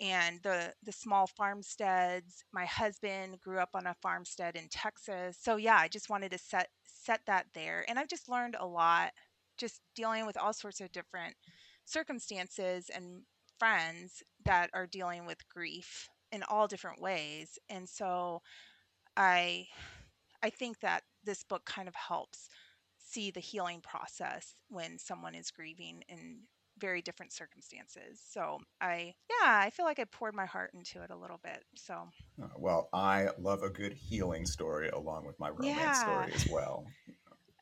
and 0.00 0.40
the 0.42 0.72
the 0.82 0.92
small 0.92 1.26
farmsteads. 1.26 2.44
My 2.52 2.64
husband 2.64 3.40
grew 3.40 3.58
up 3.60 3.70
on 3.74 3.86
a 3.86 3.94
farmstead 4.02 4.56
in 4.56 4.68
Texas. 4.70 5.38
So 5.40 5.56
yeah, 5.56 5.76
I 5.76 5.88
just 5.88 6.10
wanted 6.10 6.32
to 6.32 6.38
set 6.38 6.68
set 6.84 7.20
that 7.26 7.46
there. 7.54 7.84
And 7.88 7.98
I've 7.98 8.08
just 8.08 8.28
learned 8.28 8.56
a 8.58 8.66
lot 8.66 9.12
just 9.58 9.80
dealing 9.94 10.26
with 10.26 10.36
all 10.36 10.52
sorts 10.52 10.80
of 10.80 10.92
different 10.92 11.34
circumstances 11.84 12.90
and 12.94 13.22
friends 13.58 14.22
that 14.44 14.70
are 14.74 14.86
dealing 14.86 15.26
with 15.26 15.48
grief 15.48 16.08
in 16.32 16.42
all 16.44 16.66
different 16.66 17.00
ways. 17.00 17.58
And 17.68 17.88
so 17.88 18.42
I 19.16 19.66
I 20.42 20.50
think 20.50 20.80
that 20.80 21.02
this 21.24 21.42
book 21.42 21.64
kind 21.64 21.88
of 21.88 21.94
helps 21.94 22.48
see 22.98 23.30
the 23.30 23.40
healing 23.40 23.80
process 23.80 24.54
when 24.68 24.98
someone 24.98 25.34
is 25.34 25.50
grieving 25.50 26.02
in 26.08 26.40
very 26.78 27.02
different 27.02 27.32
circumstances. 27.32 28.20
So 28.30 28.58
I, 28.80 29.14
yeah, 29.28 29.60
I 29.60 29.70
feel 29.70 29.84
like 29.84 29.98
I 29.98 30.04
poured 30.04 30.34
my 30.34 30.46
heart 30.46 30.72
into 30.74 31.02
it 31.02 31.10
a 31.10 31.16
little 31.16 31.38
bit. 31.42 31.64
So, 31.74 32.08
Uh, 32.42 32.46
well, 32.56 32.88
I 32.92 33.28
love 33.38 33.62
a 33.62 33.70
good 33.70 33.92
healing 33.92 34.46
story 34.46 34.88
along 34.88 35.26
with 35.26 35.38
my 35.38 35.50
romance 35.50 35.76
yeah. 35.76 35.92
story 35.92 36.32
as 36.34 36.48
well. 36.50 36.86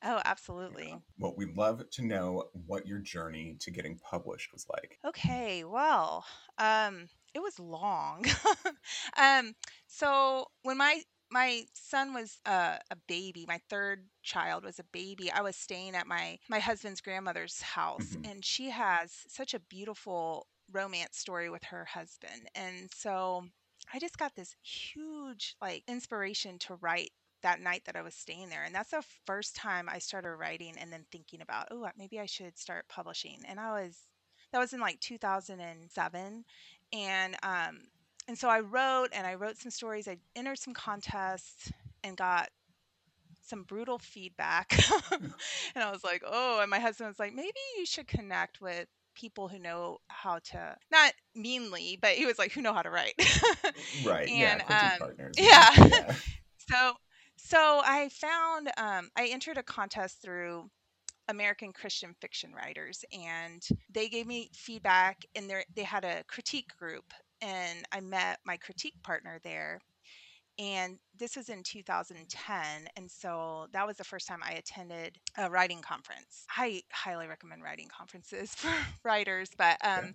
Oh, 0.02 0.20
absolutely. 0.24 0.96
Well, 1.18 1.34
we'd 1.36 1.56
love 1.56 1.88
to 1.90 2.02
know 2.02 2.48
what 2.66 2.86
your 2.86 3.00
journey 3.00 3.56
to 3.60 3.70
getting 3.70 3.98
published 3.98 4.52
was 4.52 4.66
like. 4.70 4.98
Okay, 5.04 5.64
well, 5.64 6.24
um, 6.56 7.08
it 7.34 7.40
was 7.40 7.58
long. 7.58 8.24
um, 9.18 9.54
so 9.86 10.46
when 10.62 10.78
my 10.78 11.02
my 11.30 11.64
son 11.74 12.12
was 12.14 12.38
uh, 12.46 12.78
a 12.90 12.96
baby, 13.08 13.44
my 13.46 13.60
third 13.68 14.06
child 14.22 14.64
was 14.64 14.78
a 14.78 14.84
baby. 14.84 15.30
I 15.30 15.42
was 15.42 15.56
staying 15.56 15.94
at 15.94 16.06
my 16.06 16.38
my 16.48 16.58
husband's 16.60 17.00
grandmother's 17.00 17.60
house, 17.62 18.16
Mhm. 18.16 18.24
and 18.24 18.44
she 18.44 18.70
has 18.70 19.24
such 19.28 19.54
a 19.54 19.60
beautiful 19.60 20.46
romance 20.70 21.16
story 21.18 21.50
with 21.50 21.64
her 21.64 21.84
husband, 21.84 22.48
and 22.54 22.90
so 22.92 23.48
I 23.92 23.98
just 23.98 24.18
got 24.18 24.34
this 24.34 24.54
huge 24.62 25.56
like 25.60 25.84
inspiration 25.88 26.58
to 26.60 26.76
write 26.76 27.10
that 27.42 27.60
night 27.60 27.84
that 27.86 27.96
I 27.96 28.02
was 28.02 28.14
staying 28.14 28.48
there. 28.50 28.64
And 28.64 28.74
that's 28.74 28.90
the 28.90 29.02
first 29.26 29.56
time 29.56 29.88
I 29.88 29.98
started 29.98 30.36
writing 30.36 30.76
and 30.78 30.92
then 30.92 31.06
thinking 31.10 31.40
about, 31.40 31.68
oh, 31.70 31.88
maybe 31.96 32.20
I 32.20 32.26
should 32.26 32.58
start 32.58 32.88
publishing. 32.88 33.42
And 33.46 33.58
I 33.58 33.70
was 33.82 33.98
that 34.52 34.58
was 34.58 34.72
in 34.72 34.80
like 34.80 35.00
2007 35.00 36.44
and 36.92 37.36
um 37.42 37.80
and 38.30 38.38
so 38.38 38.48
I 38.48 38.60
wrote 38.60 39.08
and 39.12 39.26
I 39.26 39.34
wrote 39.34 39.58
some 39.58 39.72
stories. 39.72 40.08
I 40.08 40.18
entered 40.36 40.58
some 40.60 40.74
contests 40.74 41.72
and 42.04 42.16
got 42.16 42.48
some 43.42 43.64
brutal 43.64 43.98
feedback. 43.98 44.78
and 45.12 45.84
I 45.84 45.90
was 45.90 46.04
like, 46.04 46.22
"Oh," 46.26 46.60
and 46.60 46.70
my 46.70 46.78
husband 46.80 47.08
was 47.08 47.18
like, 47.18 47.34
"Maybe 47.34 47.58
you 47.78 47.86
should 47.86 48.08
connect 48.08 48.60
with 48.60 48.86
people 49.14 49.48
who 49.48 49.58
know 49.58 49.98
how 50.08 50.38
to 50.52 50.76
not 50.92 51.12
meanly, 51.34 51.98
but 52.00 52.12
he 52.12 52.26
was 52.26 52.38
like, 52.38 52.52
who 52.52 52.62
know 52.62 52.74
how 52.74 52.82
to 52.82 52.90
write." 52.90 53.14
Right. 54.04 54.30
yeah. 54.30 54.52
and 54.52 54.62
Critique 54.62 55.00
um 55.02 55.32
yeah. 55.38 55.70
Yeah. 55.76 56.14
So 56.70 56.94
so 57.36 57.82
I 57.84 58.08
found 58.10 58.70
um, 58.78 59.10
I 59.16 59.28
entered 59.28 59.58
a 59.58 59.62
contest 59.62 60.22
through 60.22 60.70
American 61.28 61.72
Christian 61.72 62.14
fiction 62.20 62.52
writers, 62.54 63.04
and 63.12 63.62
they 63.92 64.08
gave 64.08 64.26
me 64.26 64.50
feedback. 64.54 65.24
And 65.34 65.50
they 65.74 65.84
had 65.84 66.04
a 66.04 66.24
critique 66.28 66.70
group, 66.78 67.12
and 67.42 67.84
I 67.92 68.00
met 68.00 68.38
my 68.44 68.56
critique 68.56 69.02
partner 69.02 69.38
there. 69.42 69.80
And 70.58 70.98
this 71.18 71.36
was 71.36 71.48
in 71.48 71.62
2010, 71.62 72.88
and 72.96 73.10
so 73.10 73.66
that 73.72 73.86
was 73.86 73.96
the 73.96 74.04
first 74.04 74.28
time 74.28 74.40
I 74.44 74.52
attended 74.52 75.16
a 75.38 75.48
writing 75.48 75.80
conference. 75.80 76.44
I 76.54 76.82
highly 76.92 77.26
recommend 77.26 77.62
writing 77.62 77.88
conferences 77.96 78.54
for 78.56 78.70
writers, 79.02 79.50
but 79.56 79.78
um, 79.82 80.14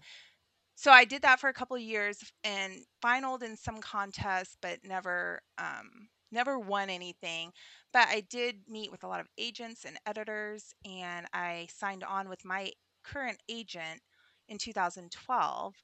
so 0.75 0.91
I 0.91 1.05
did 1.05 1.21
that 1.23 1.39
for 1.39 1.49
a 1.49 1.53
couple 1.53 1.75
of 1.75 1.81
years 1.81 2.19
and 2.43 2.73
finaled 3.03 3.43
in 3.43 3.55
some 3.57 3.81
contests, 3.81 4.57
but 4.61 4.79
never 4.83 5.41
um, 5.57 6.09
never 6.31 6.59
won 6.59 6.89
anything. 6.89 7.51
But 7.93 8.07
I 8.09 8.21
did 8.29 8.57
meet 8.67 8.91
with 8.91 9.03
a 9.03 9.07
lot 9.07 9.21
of 9.21 9.27
agents 9.37 9.85
and 9.85 9.97
editors, 10.05 10.73
and 10.85 11.25
I 11.33 11.67
signed 11.73 12.03
on 12.03 12.29
with 12.29 12.43
my 12.45 12.71
current 13.03 13.39
agent 13.49 14.01
in 14.49 14.57
2012. 14.57 15.75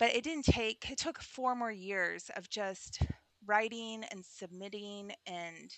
But 0.00 0.16
it 0.16 0.24
didn't 0.24 0.46
take. 0.46 0.90
It 0.90 0.98
took 0.98 1.22
four 1.22 1.54
more 1.54 1.70
years 1.70 2.30
of 2.36 2.50
just 2.50 3.02
writing 3.46 4.04
and 4.10 4.24
submitting 4.24 5.12
and 5.26 5.70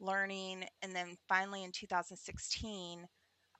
learning, 0.00 0.66
and 0.82 0.94
then 0.94 1.16
finally 1.28 1.64
in 1.64 1.72
2016 1.72 3.08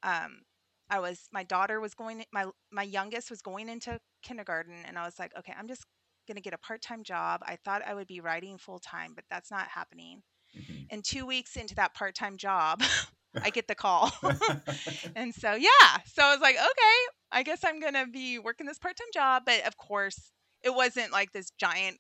um, 0.03 0.43
I 0.91 1.01
was 1.01 1.29
my 1.33 1.45
daughter 1.45 1.81
was 1.81 1.95
going 1.95 2.25
my 2.33 2.47
my 2.71 2.83
youngest 2.83 3.31
was 3.31 3.43
going 3.43 3.69
into 3.69 3.99
kindergarten 4.23 4.77
and 4.87 4.99
I 4.99 5.05
was 5.05 5.19
like, 5.19 5.33
okay, 5.39 5.53
I'm 5.59 5.69
just 5.69 5.85
going 6.27 6.37
to 6.37 6.43
get 6.43 6.55
a 6.55 6.59
part-time 6.59 7.03
job. 7.05 7.43
I 7.47 7.57
thought 7.65 7.83
I 7.87 7.95
would 7.95 8.07
be 8.07 8.21
writing 8.21 8.59
full 8.59 8.79
time, 8.79 9.13
but 9.15 9.25
that's 9.31 9.51
not 9.51 9.69
happening. 9.69 10.23
Mhm. 10.57 10.87
And 10.91 11.05
2 11.05 11.27
weeks 11.27 11.57
into 11.57 11.75
that 11.77 11.95
part-time 11.95 12.37
job, 12.37 12.83
I 13.43 13.51
get 13.51 13.69
the 13.69 13.75
call. 13.75 14.13
and 15.17 15.35
so 15.35 15.55
yeah, 15.55 15.99
so 16.07 16.23
I 16.23 16.33
was 16.33 16.41
like, 16.41 16.57
okay, 16.57 17.18
I 17.39 17.43
guess 17.45 17.65
I'm 17.65 17.81
going 17.81 17.95
to 17.95 18.07
be 18.07 18.39
working 18.39 18.67
this 18.67 18.79
part-time 18.79 19.09
job, 19.15 19.45
but 19.47 19.67
of 19.67 19.77
course, 19.77 20.33
it 20.63 20.75
wasn't 20.75 21.13
like 21.13 21.33
this 21.33 21.51
giant 21.53 21.99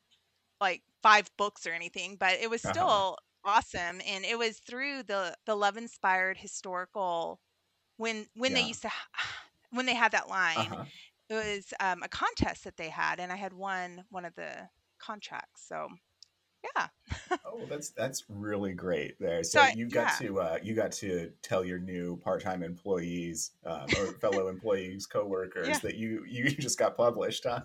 like 0.61 0.83
5 1.03 1.31
books 1.37 1.67
or 1.67 1.73
anything, 1.73 2.17
but 2.17 2.35
it 2.41 2.51
was 2.51 2.65
uh-huh. 2.65 2.73
still 2.75 3.19
awesome 3.45 4.01
and 4.07 4.25
it 4.25 4.39
was 4.39 4.59
through 4.59 5.03
the 5.05 5.35
the 5.47 5.55
love 5.57 5.77
inspired 5.77 6.37
historical 6.37 7.41
when 7.97 8.27
when 8.35 8.55
they 8.55 8.63
used 8.63 8.83
to 8.83 8.91
when 9.71 9.87
they 9.87 9.95
had 9.95 10.13
that 10.13 10.29
line 10.29 10.73
Uh-huh. 10.73 10.85
it 11.31 11.35
was 11.35 11.73
um, 11.81 12.03
a 12.03 12.09
contest 12.09 12.65
that 12.65 12.77
they 12.77 12.89
had 12.91 13.21
and 13.21 13.33
i 13.33 13.37
had 13.37 13.53
won 13.53 14.05
one 14.11 14.25
of 14.25 14.35
the 14.35 14.69
contracts 14.99 15.67
so 15.69 15.89
yeah 16.63 16.89
Oh, 17.45 17.67
that's 17.67 17.91
that's 17.91 18.25
really 18.29 18.73
great 18.75 19.19
there. 19.19 19.43
so 19.43 19.61
So 19.61 19.67
you 19.67 19.89
got 19.89 20.11
yeah 20.11 20.19
to 20.19 20.41
uh, 20.41 20.59
you 20.63 20.75
got 20.75 20.93
to 20.93 21.31
tell 21.43 21.65
your 21.65 21.79
new 21.79 22.17
part-time 22.19 22.63
employees 22.63 23.53
um, 23.65 23.95
or 23.95 24.19
fellow 24.21 24.49
employees, 24.49 25.07
coworkers 25.07 25.67
yeah 25.67 25.81
that 25.81 25.95
you 25.97 26.25
you 26.27 26.51
just 26.51 26.79
got 26.79 26.97
published, 26.97 27.45
huh? 27.49 27.63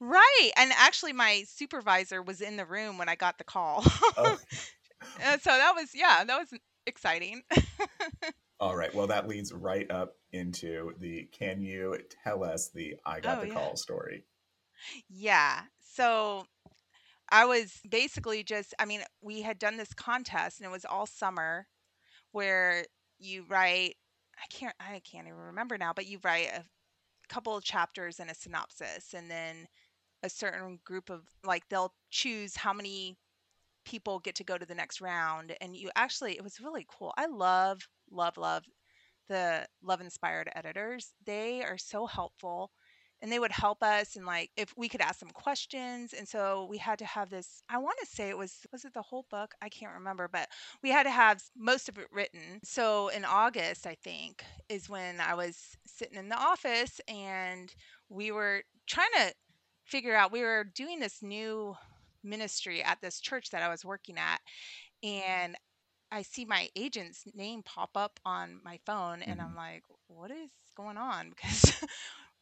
right 0.00 0.50
and 0.56 0.72
actually 0.76 1.12
my 1.12 1.44
supervisor 1.48 2.22
was 2.22 2.40
in 2.40 2.56
the 2.56 2.64
room 2.66 2.98
when 2.98 3.08
i 3.08 3.14
got 3.14 3.38
the 3.38 3.44
call 3.44 3.82
Oh, 4.16 4.38
so 5.18 5.50
that 5.50 5.72
was 5.74 5.90
yeah 5.94 6.24
that 6.24 6.38
was 6.38 6.52
exciting 6.86 7.42
all 8.60 8.76
right. 8.76 8.94
Well, 8.94 9.06
that 9.08 9.28
leads 9.28 9.52
right 9.52 9.90
up 9.90 10.16
into 10.32 10.92
the 10.98 11.24
can 11.32 11.60
you 11.62 11.98
tell 12.24 12.44
us 12.44 12.68
the 12.68 12.96
I 13.04 13.20
got 13.20 13.40
oh 13.40 13.40
the 13.40 13.46
yeah 13.46 13.54
call 13.54 13.76
story? 13.76 14.24
yeah 15.08 15.62
so 15.80 16.46
i 17.30 17.44
was 17.44 17.80
basically 17.90 18.42
just 18.42 18.74
i 18.78 18.84
mean 18.84 19.02
we 19.22 19.42
had 19.42 19.58
done 19.58 19.76
this 19.76 19.94
contest 19.94 20.60
and 20.60 20.66
it 20.66 20.72
was 20.72 20.84
all 20.84 21.06
summer 21.06 21.66
where 22.32 22.84
you 23.18 23.44
write 23.48 23.94
i 24.38 24.46
can't 24.50 24.74
i 24.80 25.00
can't 25.00 25.26
even 25.26 25.38
remember 25.38 25.78
now 25.78 25.92
but 25.94 26.06
you 26.06 26.18
write 26.24 26.48
a 26.48 26.64
couple 27.28 27.56
of 27.56 27.64
chapters 27.64 28.20
and 28.20 28.30
a 28.30 28.34
synopsis 28.34 29.14
and 29.14 29.30
then 29.30 29.66
a 30.22 30.30
certain 30.30 30.78
group 30.84 31.10
of 31.10 31.22
like 31.44 31.68
they'll 31.68 31.94
choose 32.10 32.56
how 32.56 32.72
many 32.72 33.16
people 33.84 34.18
get 34.20 34.34
to 34.36 34.44
go 34.44 34.58
to 34.58 34.66
the 34.66 34.74
next 34.74 35.00
round 35.00 35.54
and 35.60 35.76
you 35.76 35.90
actually 35.96 36.32
it 36.36 36.42
was 36.44 36.60
really 36.60 36.86
cool. 36.88 37.12
I 37.16 37.26
love 37.26 37.88
love 38.10 38.36
love 38.36 38.64
the 39.28 39.66
love 39.82 40.00
inspired 40.00 40.50
editors. 40.54 41.12
They 41.24 41.62
are 41.64 41.78
so 41.78 42.06
helpful 42.06 42.70
and 43.22 43.32
they 43.32 43.38
would 43.38 43.52
help 43.52 43.82
us 43.82 44.16
and 44.16 44.26
like 44.26 44.50
if 44.56 44.74
we 44.76 44.88
could 44.88 45.00
ask 45.00 45.20
them 45.20 45.30
questions 45.30 46.12
and 46.12 46.28
so 46.28 46.66
we 46.70 46.78
had 46.78 46.98
to 46.98 47.04
have 47.06 47.30
this 47.30 47.62
i 47.70 47.78
want 47.78 47.96
to 48.00 48.06
say 48.06 48.28
it 48.28 48.38
was 48.38 48.66
was 48.72 48.84
it 48.84 48.94
the 48.94 49.02
whole 49.02 49.26
book? 49.30 49.54
I 49.62 49.68
can't 49.68 49.94
remember 49.94 50.28
but 50.30 50.48
we 50.82 50.90
had 50.90 51.04
to 51.04 51.10
have 51.10 51.42
most 51.56 51.88
of 51.88 51.98
it 51.98 52.08
written. 52.12 52.60
So 52.64 53.08
in 53.08 53.24
august 53.24 53.86
i 53.86 53.96
think 54.02 54.44
is 54.68 54.88
when 54.88 55.20
i 55.20 55.34
was 55.34 55.76
sitting 55.86 56.18
in 56.18 56.28
the 56.28 56.38
office 56.38 57.00
and 57.08 57.74
we 58.08 58.30
were 58.32 58.62
trying 58.86 59.10
to 59.16 59.32
figure 59.84 60.14
out 60.16 60.32
we 60.32 60.42
were 60.42 60.64
doing 60.74 61.00
this 61.00 61.22
new 61.22 61.76
ministry 62.22 62.82
at 62.82 63.00
this 63.00 63.20
church 63.20 63.50
that 63.50 63.62
i 63.62 63.68
was 63.68 63.84
working 63.84 64.16
at 64.18 64.40
and 65.02 65.56
I 66.12 66.22
see 66.22 66.44
my 66.44 66.68
agent's 66.76 67.24
name 67.34 67.62
pop 67.62 67.90
up 67.96 68.20
on 68.24 68.60
my 68.64 68.78
phone 68.86 69.22
and 69.22 69.40
hmm 69.40 69.42
I'm 69.42 69.56
like, 69.56 69.84
what 70.08 70.30
is 70.30 70.50
going 70.76 70.96
on? 70.96 71.30
Because 71.36 71.74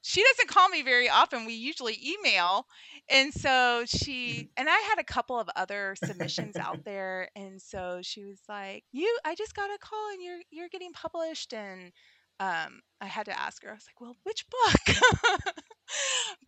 she 0.04 0.23
doesn't 0.23 0.50
call 0.50 0.68
me 0.68 0.82
very 0.82 1.08
often. 1.08 1.46
We 1.46 1.54
usually 1.54 1.99
email. 2.04 2.66
And 3.08 3.32
so 3.32 3.84
she 3.87 4.50
and 4.56 4.68
I 4.68 4.78
had 4.80 4.99
a 4.99 5.04
couple 5.04 5.38
of 5.40 5.49
other 5.56 5.94
submissions 5.96 6.58
out 6.58 6.80
there 6.84 7.30
and 7.34 7.61
so 7.61 8.00
she 8.02 8.25
was 8.25 8.40
like, 8.49 8.84
"You 8.92 9.18
I 9.25 9.34
just 9.34 9.54
got 9.56 9.70
a 9.70 9.78
call 9.80 10.11
and 10.12 10.23
you're 10.23 10.40
you're 10.50 10.68
getting 10.68 10.92
published." 10.92 11.54
And 11.54 11.90
um 12.38 12.80
I 13.00 13.06
had 13.06 13.26
to 13.26 13.38
ask 13.38 13.62
her. 13.62 13.70
I 13.70 13.75
was 13.75 13.87
like, 13.88 14.00
"Well, 14.00 14.16
which 14.25 14.44
book?" 14.50 14.96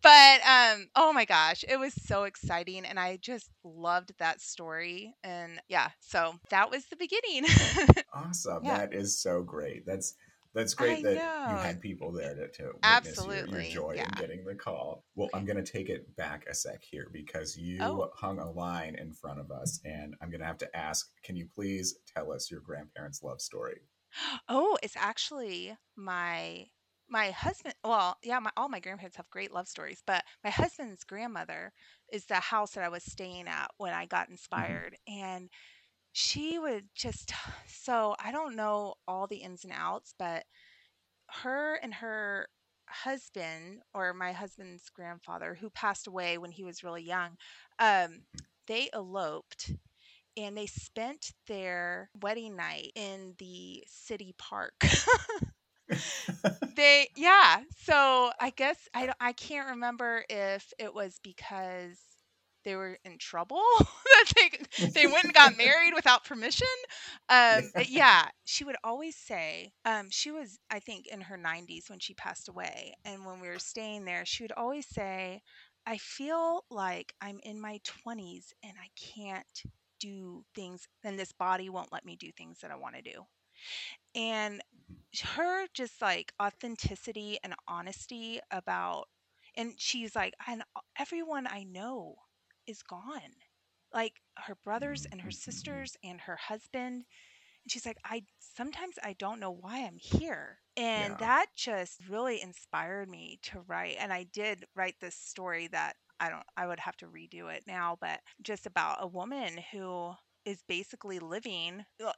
but 0.03 0.41
um 0.47 0.87
oh 0.95 1.11
my 1.13 1.25
gosh, 1.25 1.65
it 1.67 1.77
was 1.79 1.93
so 2.05 2.23
exciting 2.25 2.85
and 2.85 2.99
I 2.99 3.17
just 3.17 3.49
loved 3.63 4.13
that 4.19 4.39
story 4.41 5.15
and 5.23 5.59
yeah, 5.67 5.89
so 5.99 6.35
that 6.51 6.69
was 6.69 6.85
the 6.85 6.95
beginning. 6.95 7.45
Awesome. 8.13 8.63
yeah. 8.65 8.77
That 8.79 8.93
is 8.93 9.19
so 9.19 9.43
great. 9.43 9.85
That's 9.85 10.15
that's 10.57 10.73
I 10.77 10.87
great 10.87 11.01
that 11.03 11.25
you 11.45 11.59
had 11.59 11.81
people 11.81 12.11
there 12.11 12.35
to, 12.35 12.49
to 12.49 12.73
witness 12.83 13.27
your, 13.27 13.45
your 13.47 13.63
Absolutely. 13.63 13.63
joy 13.63 14.01
in 14.03 14.13
getting 14.13 14.43
the 14.45 14.55
call. 14.55 15.05
Well, 15.15 15.29
I'm 15.33 15.45
going 15.45 15.63
to 15.63 15.71
take 15.71 15.89
it 15.89 16.15
back 16.15 16.45
a 16.47 16.55
sec 16.55 16.83
here 16.83 17.09
because 17.11 17.57
Oh. 17.79 18.03
you 18.03 18.09
hung 18.15 18.39
a 18.39 18.51
line 18.51 18.95
in 18.95 19.13
front 19.13 19.39
of 19.39 19.51
us, 19.51 19.79
and 19.85 20.15
I'm 20.21 20.29
going 20.29 20.41
to 20.41 20.47
have 20.47 20.57
to 20.59 20.77
ask 20.77 21.11
can 21.23 21.35
you 21.35 21.47
please 21.47 21.99
tell 22.05 22.31
us 22.31 22.51
your 22.51 22.61
grandparents' 22.61 23.23
love 23.23 23.41
story? 23.41 23.81
Oh, 24.49 24.77
it's 24.83 24.95
actually 24.95 25.77
my 25.95 26.67
my 27.09 27.31
husband. 27.31 27.75
Well, 27.83 28.17
yeah, 28.23 28.39
my 28.39 28.51
all 28.57 28.69
my 28.69 28.79
grandparents 28.79 29.17
have 29.17 29.29
great 29.29 29.51
love 29.51 29.67
stories, 29.67 30.01
but 30.05 30.25
my 30.43 30.49
husband's 30.49 31.03
grandmother 31.03 31.73
is 32.11 32.25
the 32.25 32.35
house 32.39 32.71
that 32.73 32.83
I 32.83 32.89
was 32.89 33.03
staying 33.03 33.47
at 33.47 33.69
when 33.77 33.93
I 33.93 34.05
got 34.05 34.29
hmm 34.55 34.77
inspired, 34.77 34.97
and 35.07 35.49
she 36.17 36.57
would 36.57 36.85
just 36.95 37.31
so 37.67 38.15
I 38.19 38.31
don't 38.31 38.55
know 38.55 38.95
all 39.07 39.27
the 39.27 39.37
ins 39.37 39.63
and 39.63 39.73
outs, 39.75 40.13
but 40.17 40.45
her 41.43 41.75
and 41.75 41.93
her 41.95 42.47
husband 42.89 43.81
or 43.93 44.13
my 44.13 44.31
husband's 44.33 44.89
grandfather 44.89 45.55
who 45.55 45.69
passed 45.71 46.07
away 46.07 46.37
when 46.37 46.51
he 46.51 46.63
was 46.63 46.83
really 46.83 47.03
young 47.03 47.37
um, 47.79 48.21
they 48.67 48.89
eloped 48.93 49.71
and 50.37 50.57
they 50.57 50.67
spent 50.67 51.31
their 51.47 52.09
wedding 52.21 52.55
night 52.55 52.91
in 52.95 53.35
the 53.39 53.83
city 53.87 54.35
park. 54.37 54.73
They 56.75 57.09
yeah 57.15 57.61
so 57.85 58.31
i 58.39 58.51
guess 58.51 58.77
i 58.93 59.11
i 59.19 59.31
can't 59.33 59.69
remember 59.69 60.23
if 60.29 60.71
it 60.77 60.93
was 60.93 61.19
because 61.23 61.97
they 62.67 62.75
were 62.75 62.99
in 63.05 63.17
trouble 63.17 63.63
that 63.79 64.25
they 64.35 64.51
they 64.95 65.07
went 65.07 65.25
and 65.25 65.33
got 65.35 65.57
married 65.57 65.93
without 65.95 66.25
permission 66.25 66.67
um 67.29 67.71
but 67.75 67.89
yeah 67.89 68.27
she 68.45 68.63
would 68.65 68.75
always 68.83 69.15
say 69.15 69.71
um 69.85 70.07
she 70.11 70.31
was 70.31 70.59
i 70.71 70.79
think 70.79 71.07
in 71.07 71.21
her 71.21 71.37
90s 71.37 71.89
when 71.89 71.99
she 71.99 72.13
passed 72.15 72.49
away 72.49 72.93
and 73.05 73.25
when 73.25 73.39
we 73.41 73.49
were 73.49 73.59
staying 73.59 74.05
there 74.05 74.25
she 74.25 74.43
would 74.43 74.53
always 74.57 74.87
say 74.87 75.41
i 75.87 75.97
feel 75.97 76.63
like 76.71 77.13
i'm 77.21 77.39
in 77.43 77.59
my 77.61 77.79
20s 77.85 78.53
and 78.63 78.73
i 78.81 78.87
can't 79.15 79.63
do 79.99 80.43
things 80.55 80.87
and 81.03 81.19
this 81.19 81.33
body 81.33 81.69
won't 81.69 81.93
let 81.93 82.05
me 82.05 82.15
do 82.17 82.31
things 82.37 82.59
that 82.61 82.71
i 82.71 82.75
want 82.75 82.95
to 82.95 83.01
do. 83.01 83.23
And 84.15 84.61
her 85.23 85.67
just 85.73 86.01
like 86.01 86.33
authenticity 86.41 87.37
and 87.43 87.55
honesty 87.67 88.39
about 88.51 89.07
and 89.55 89.73
she's 89.77 90.15
like 90.15 90.33
and 90.47 90.63
everyone 90.99 91.47
i 91.47 91.63
know 91.63 92.15
is 92.67 92.83
gone. 92.83 93.33
Like 93.93 94.21
her 94.37 94.55
brothers 94.63 95.05
and 95.11 95.21
her 95.21 95.31
sisters 95.31 95.95
and 96.03 96.21
her 96.21 96.35
husband. 96.35 97.05
And 97.63 97.71
she's 97.71 97.85
like 97.85 97.97
i 98.05 98.23
sometimes 98.39 98.95
i 99.03 99.13
don't 99.13 99.39
know 99.39 99.51
why 99.51 99.85
i'm 99.85 99.97
here. 99.97 100.59
And 100.77 101.17
Yeah. 101.17 101.19
that 101.19 101.47
just 101.55 102.01
really 102.09 102.41
inspired 102.41 103.09
me 103.09 103.39
to 103.43 103.61
write 103.67 103.97
and 103.99 104.11
i 104.13 104.23
did 104.23 104.65
write 104.75 104.95
this 105.01 105.15
story 105.15 105.67
that 105.67 105.95
i 106.19 106.29
don't 106.29 106.43
i 106.57 106.67
would 106.67 106.79
have 106.79 106.97
to 106.97 107.07
redo 107.07 107.53
it 107.53 107.63
now 107.67 107.97
but 108.01 108.19
just 108.41 108.65
about 108.65 108.97
a 109.01 109.07
woman 109.07 109.59
who 109.71 110.13
is 110.45 110.63
basically 110.67 111.19
living 111.19 111.85
uh, 112.05 112.11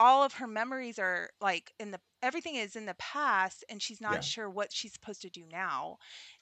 all 0.00 0.22
of 0.22 0.34
her 0.34 0.46
memories 0.46 0.98
are 0.98 1.30
like 1.40 1.72
in 1.78 1.90
the 1.90 2.00
everything 2.22 2.56
is 2.56 2.76
in 2.76 2.86
the 2.86 2.94
past 2.98 3.64
and 3.68 3.82
she's 3.82 4.00
not 4.00 4.22
Yeah. 4.22 4.24
sure 4.24 4.48
what 4.48 4.72
she's 4.72 4.92
supposed 4.92 5.22
to 5.22 5.30
do 5.30 5.44
now. 5.50 5.96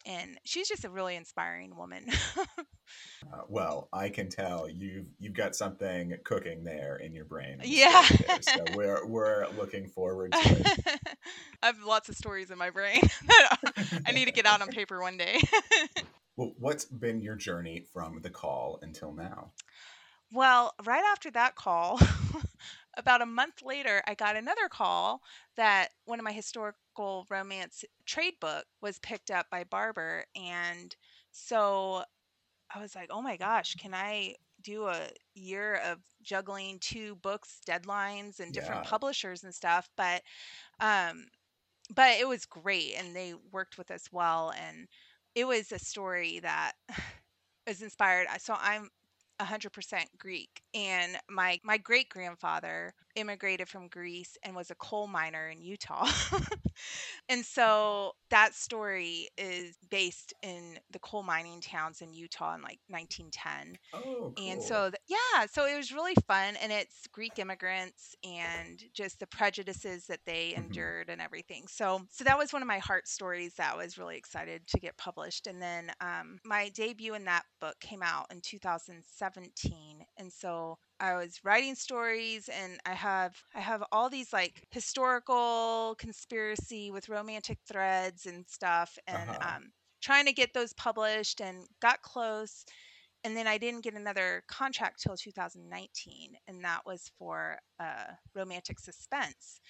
And 0.06 0.38
she's 0.44 0.68
just 0.68 0.84
a 0.84 0.90
really 0.90 1.16
inspiring 1.16 1.76
woman 1.76 2.06
well, 3.50 3.88
I 3.92 4.08
can 4.08 4.28
tell 4.28 4.68
you've 4.68 5.06
you've 5.18 5.34
got 5.34 5.56
something 5.56 6.14
cooking 6.24 6.62
there 6.62 6.96
in 6.96 7.12
your 7.12 7.24
brain. 7.24 7.60
Yeah. 7.64 8.02
so 8.40 8.64
we're 8.74 9.04
we're 9.06 9.46
looking 9.58 9.88
forward 9.88 10.32
to 10.32 10.38
it. 10.38 10.98
I 11.62 11.66
have 11.66 11.82
lots 11.82 12.08
of 12.08 12.16
stories 12.16 12.50
in 12.50 12.58
my 12.58 12.70
brain 12.70 13.00
that 13.26 14.02
I 14.06 14.12
need 14.12 14.26
to 14.26 14.32
get 14.32 14.46
out 14.46 14.62
on 14.62 14.68
paper 14.68 15.00
one 15.00 15.16
day. 15.16 15.40
Well, 16.36 16.54
what's 16.58 16.84
been 16.84 17.20
your 17.20 17.34
journey 17.34 17.84
from 17.92 18.20
the 18.22 18.30
call 18.30 18.78
until 18.82 19.12
now? 19.12 19.50
well, 20.32 20.72
right 20.84 21.02
after 21.10 21.30
that 21.32 21.56
call, 21.56 22.00
about 22.96 23.22
a 23.22 23.26
month 23.26 23.62
later, 23.64 24.02
I 24.06 24.14
got 24.14 24.36
another 24.36 24.68
call 24.68 25.22
that 25.56 25.88
one 26.04 26.20
of 26.20 26.24
my 26.24 26.32
historical 26.32 27.26
romance 27.28 27.84
trade 28.06 28.34
book 28.40 28.64
was 28.80 28.98
picked 29.00 29.30
up 29.30 29.46
by 29.50 29.64
Barbour. 29.64 30.24
And 30.36 30.94
so 31.32 32.04
I 32.74 32.80
was 32.80 32.94
like, 32.94 33.08
oh 33.10 33.22
my 33.22 33.36
gosh, 33.36 33.74
can 33.76 33.94
I 33.94 34.36
do 34.62 34.86
a 34.88 35.08
year 35.34 35.76
of 35.76 35.98
juggling 36.22 36.78
two 36.80 37.16
books, 37.16 37.60
deadlines, 37.66 38.40
and 38.40 38.52
different 38.52 38.82
Yeah. 38.82 38.84
publishers 38.84 39.42
and 39.44 39.54
stuff? 39.54 39.88
But 39.96 40.22
um 40.80 41.26
but 41.94 42.18
it 42.18 42.28
was 42.28 42.46
great 42.46 42.94
and 42.96 43.14
they 43.14 43.34
worked 43.52 43.78
with 43.78 43.90
us 43.90 44.04
well 44.12 44.52
and 44.52 44.88
it 45.34 45.44
was 45.46 45.72
a 45.72 45.78
story 45.78 46.40
that 46.40 46.72
is 47.66 47.82
inspired 47.82 48.26
I- 48.30 48.38
so 48.38 48.56
i'm 48.58 48.88
100% 49.38 50.08
greek 50.18 50.62
and 50.74 51.16
my 51.28 51.58
my 51.64 51.78
great 51.78 52.08
grandfather 52.08 52.94
immigrated 53.16 53.68
from 53.68 53.88
greece 53.88 54.36
and 54.44 54.54
was 54.56 54.70
a 54.70 54.74
coal 54.76 55.06
miner 55.06 55.48
in 55.48 55.60
utah 55.60 56.06
and 57.28 57.44
so 57.44 58.12
that 58.30 58.54
story 58.54 59.28
is 59.38 59.76
based 59.90 60.32
in 60.42 60.78
the 60.90 60.98
coal 61.00 61.22
mining 61.22 61.60
towns 61.60 62.00
in 62.00 62.12
utah 62.12 62.54
in 62.54 62.62
like 62.62 62.80
1910 62.88 63.76
Oh, 63.92 64.34
and 64.40 64.62
so, 64.62 64.90
th- 64.90 64.94
yeah, 65.08 65.46
so 65.46 65.66
it 65.66 65.76
was 65.76 65.92
really 65.92 66.14
fun. 66.26 66.56
And 66.62 66.72
it's 66.72 67.06
Greek 67.12 67.38
immigrants 67.38 68.14
and 68.24 68.80
just 68.94 69.18
the 69.18 69.26
prejudices 69.26 70.06
that 70.06 70.20
they 70.24 70.54
Mhm. 70.54 70.56
endured 70.56 71.10
and 71.10 71.20
everything. 71.20 71.66
So, 71.68 72.02
so 72.10 72.24
that 72.24 72.38
was 72.38 72.52
one 72.52 72.62
of 72.62 72.68
my 72.68 72.78
heart 72.78 73.08
stories 73.08 73.54
that 73.56 73.74
I 73.74 73.76
was 73.76 73.98
really 73.98 74.16
excited 74.16 74.66
to 74.68 74.80
get 74.80 74.96
published. 74.96 75.46
And 75.46 75.60
then 75.60 75.90
um, 76.00 76.38
my 76.44 76.70
debut 76.70 77.14
in 77.14 77.24
that 77.24 77.44
book 77.60 77.74
came 77.80 78.02
out 78.02 78.26
in 78.30 78.40
2017. 78.40 80.04
And 80.16 80.32
so 80.32 80.78
I 81.00 81.14
was 81.14 81.40
writing 81.44 81.74
stories 81.74 82.48
and 82.48 82.80
I 82.86 82.94
have 82.94 83.42
I 83.54 83.60
have 83.60 83.82
all 83.92 84.10
these 84.10 84.32
like 84.32 84.66
historical 84.70 85.96
conspiracy 85.98 86.90
with 86.90 87.08
romantic 87.08 87.58
threads 87.66 88.26
and 88.26 88.46
stuff 88.48 88.98
and 89.06 89.36
Uh-huh. 89.36 89.42
um 89.42 89.72
trying 90.02 90.26
to 90.26 90.32
get 90.32 90.54
those 90.54 90.72
published 90.74 91.40
and 91.40 91.66
got 91.80 92.02
close 92.02 92.64
and 93.24 93.36
then 93.36 93.46
I 93.46 93.58
didn't 93.58 93.82
get 93.84 93.94
another 93.94 94.44
contract 94.48 95.02
till 95.02 95.16
2019, 95.16 96.36
and 96.48 96.64
that 96.64 96.86
was 96.86 97.10
for 97.18 97.58
uh, 97.78 98.12
romantic 98.34 98.78
suspense. 98.78 99.60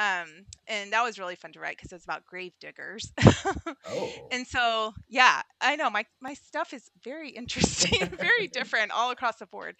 Um, 0.00 0.46
and 0.66 0.94
that 0.94 1.02
was 1.02 1.18
really 1.18 1.34
fun 1.34 1.52
to 1.52 1.60
write 1.60 1.76
because 1.76 1.92
it 1.92 1.96
was 1.96 2.04
about 2.04 2.24
grave 2.24 2.52
diggers. 2.58 3.12
oh, 3.86 4.10
and 4.32 4.46
so, 4.46 4.94
yeah, 5.08 5.42
I 5.60 5.76
know 5.76 5.90
my 5.90 6.06
my 6.22 6.32
stuff 6.34 6.72
is 6.72 6.90
very 7.04 7.28
interesting, 7.36 8.08
very 8.08 8.46
different 8.52 8.92
all 8.92 9.10
across 9.10 9.36
the 9.36 9.46
board. 9.46 9.76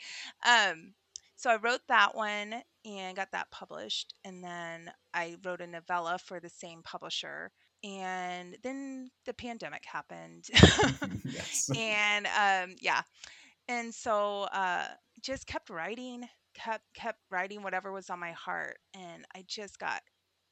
Um, 0.47 0.93
so 1.37 1.49
I 1.51 1.57
wrote 1.57 1.81
that 1.89 2.15
one 2.15 2.57
and 2.85 3.17
got 3.17 3.33
that 3.33 3.51
published, 3.51 4.13
and 4.23 4.45
then 4.45 4.93
I 5.15 5.37
wrote 5.43 5.63
a 5.63 5.67
novella 5.67 6.19
for 6.19 6.39
the 6.39 6.51
same 6.51 6.83
publisher. 6.83 7.51
And 7.83 8.59
then 8.63 9.11
the 9.25 9.33
pandemic 9.33 9.87
happened. 9.87 10.45
yes. 11.25 11.71
and 11.75 12.27
um 12.27 12.77
yeah 12.79 13.01
and 13.69 13.95
so 13.95 14.43
uh 14.53 14.85
just 15.23 15.47
kept 15.47 15.71
writing 15.71 16.29
kept 16.55 16.85
kept 16.95 17.19
writing 17.31 17.63
whatever 17.63 17.93
was 17.93 18.11
on 18.11 18.19
my 18.19 18.33
heart 18.33 18.79
and 18.95 19.25
i 19.35 19.45
just 19.47 19.79
got 19.79 20.03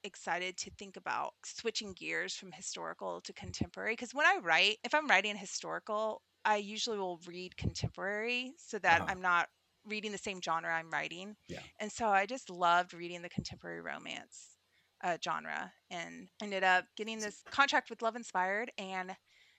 excited 0.05 0.57
to 0.57 0.71
think 0.71 0.97
about 0.97 1.35
switching 1.45 1.93
gears 1.93 2.35
from 2.35 2.53
historical 2.53 3.21
to 3.21 3.33
contemporary 3.33 3.93
because 3.93 4.15
when 4.15 4.27
i 4.27 4.39
write 4.43 4.77
if 4.85 4.95
i'm 4.95 5.09
writing 5.09 5.37
historical 5.37 6.23
i 6.45 6.57
usually 6.57 6.99
will 6.99 7.21
read 7.27 7.57
contemporary 7.57 8.53
so 8.57 8.79
that 8.79 9.03
Uh-huh. 9.03 9.11
i'm 9.11 9.21
not 9.21 9.49
reading 9.85 10.13
the 10.13 10.19
same 10.19 10.41
genre 10.41 10.73
i'm 10.73 10.91
writing 10.91 11.37
Yeah. 11.49 11.61
and 11.81 11.91
so 11.91 12.09
i 12.09 12.27
just 12.27 12.51
loved 12.51 12.95
reading 12.95 13.23
the 13.23 13.29
contemporary 13.29 13.81
romance 13.81 14.57
uh, 15.05 15.17
genre 15.23 15.73
and 15.91 16.29
ended 16.43 16.65
up 16.65 16.85
getting 16.97 17.21
this 17.21 17.43
contract 17.51 17.91
with 17.91 18.03
love 18.03 18.17
inspired 18.17 18.71
and 18.79 19.17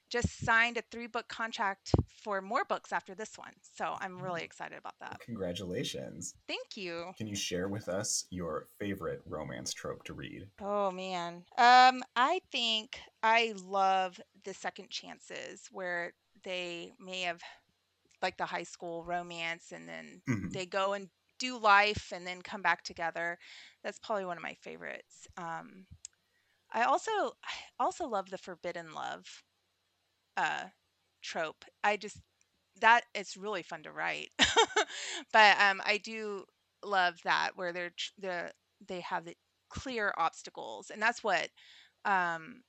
just 0.10 0.44
signed 0.44 0.78
a 0.78 0.82
three 0.92 1.08
book 1.08 1.28
contract 1.28 1.92
for 2.08 2.42
more 2.42 2.66
books 2.66 2.92
after 2.92 3.16
this 3.16 3.38
one. 3.38 3.54
So 3.62 3.96
I'm 4.00 4.22
really 4.22 4.44
excited 4.44 4.78
about 4.78 4.96
that. 5.00 5.20
Congratulations. 5.22 6.36
Thank 6.48 6.76
you. 6.76 7.12
Can 7.18 7.28
you 7.28 7.36
share 7.36 7.68
with 7.68 7.88
us 7.88 8.26
your 8.30 8.68
favorite 8.80 9.22
romance 9.26 9.74
trope 9.74 10.04
to 10.06 10.14
read? 10.14 10.48
Oh 10.62 10.92
man. 10.92 11.44
Um 11.58 12.04
I 12.16 12.42
think 12.52 13.00
I 13.24 13.54
love 13.64 14.20
the 14.44 14.54
second 14.54 14.90
chances 14.90 15.68
where 15.72 16.14
they 16.44 16.92
may 17.00 17.22
have 17.22 17.42
like 18.22 18.38
the 18.38 18.46
high 18.46 18.64
school 18.64 19.04
romance 19.04 19.72
and 19.72 19.88
then 19.88 20.22
Mhm. 20.28 20.52
they 20.54 20.66
go 20.66 20.94
and 20.94 21.10
do 21.38 21.58
life 21.58 22.12
and 22.14 22.28
then 22.28 22.42
come 22.42 22.62
back 22.62 22.84
together. 22.84 23.38
That's 23.84 24.00
probably 24.00 24.26
one 24.26 24.38
of 24.38 24.44
my 24.44 24.56
favorites. 24.56 25.28
Um 25.38 25.86
I 26.72 26.84
also 26.84 27.12
I 27.44 27.54
also 27.80 28.08
love 28.08 28.30
the 28.30 28.38
forbidden 28.38 28.94
love 28.94 29.44
uh 30.40 30.66
trope. 31.22 31.66
I 31.84 31.98
just 31.98 32.18
that 32.82 33.02
it's 33.14 33.36
really 33.38 33.64
fun 33.64 33.84
to 33.84 33.92
write. 33.92 34.30
but 35.34 35.58
um 35.60 35.82
I 35.86 35.98
do 35.98 36.46
love 36.84 37.16
that 37.26 37.52
where 37.56 37.74
they're 37.74 37.92
the 38.18 38.52
they 38.88 39.02
have 39.02 39.26
the 39.26 39.36
clear 39.70 40.14
obstacles 40.18 40.90
and 40.90 41.02
that's 41.02 41.24
what 41.24 41.50
um 42.06 42.62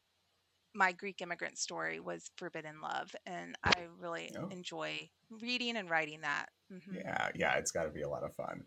my 0.75 0.93
Greek 0.93 1.21
immigrant 1.21 1.59
story 1.59 1.99
was 2.01 2.31
Forbidden 2.37 2.81
Love 2.81 3.15
and 3.27 3.57
I 3.65 3.87
really 3.99 4.33
Oh. 4.39 4.49
enjoy 4.51 5.09
reading 5.31 5.77
and 5.77 5.91
writing 5.91 6.21
that. 6.23 6.47
Mhm. 6.73 6.97
Yeah, 6.97 7.29
yeah, 7.35 7.55
it's 7.55 7.71
got 7.73 7.85
to 7.85 7.91
be 7.91 8.03
a 8.03 8.09
lot 8.09 8.25
of 8.25 8.35
fun. 8.35 8.65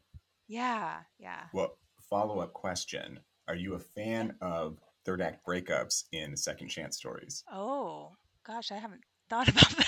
Yeah, 0.48 1.00
yeah. 1.20 1.44
Well, 1.54 1.78
follow 2.10 2.40
up 2.40 2.54
question: 2.54 3.20
Are 3.48 3.56
you 3.56 3.76
a 3.76 3.80
fan 3.80 4.36
of 4.42 4.80
third 5.06 5.22
act 5.22 5.46
breakups 5.46 6.04
in 6.12 6.36
second 6.36 6.70
chance 6.70 6.98
stories? 6.98 7.44
Oh, 7.52 8.12
gosh, 8.46 8.72
I 8.72 8.76
haven't 8.78 9.04
thought 9.30 9.48
about 9.50 9.70
that. 9.78 9.88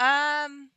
Um, 0.00 0.70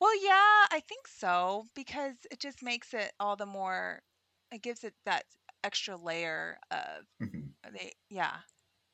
well, 0.00 0.14
yeah, 0.24 0.66
I 0.70 0.82
think 0.88 1.08
so 1.08 1.66
because 1.74 2.14
it 2.30 2.38
just 2.38 2.62
makes 2.62 2.94
it 2.94 3.12
all 3.18 3.36
the 3.36 3.46
more, 3.46 4.00
it 4.52 4.62
gives 4.62 4.84
it 4.84 4.94
that 5.04 5.24
extra 5.64 5.96
layer 5.96 6.58
of 6.70 7.04
Mhm. 7.20 7.48
they, 7.72 7.92
yeah. 8.08 8.36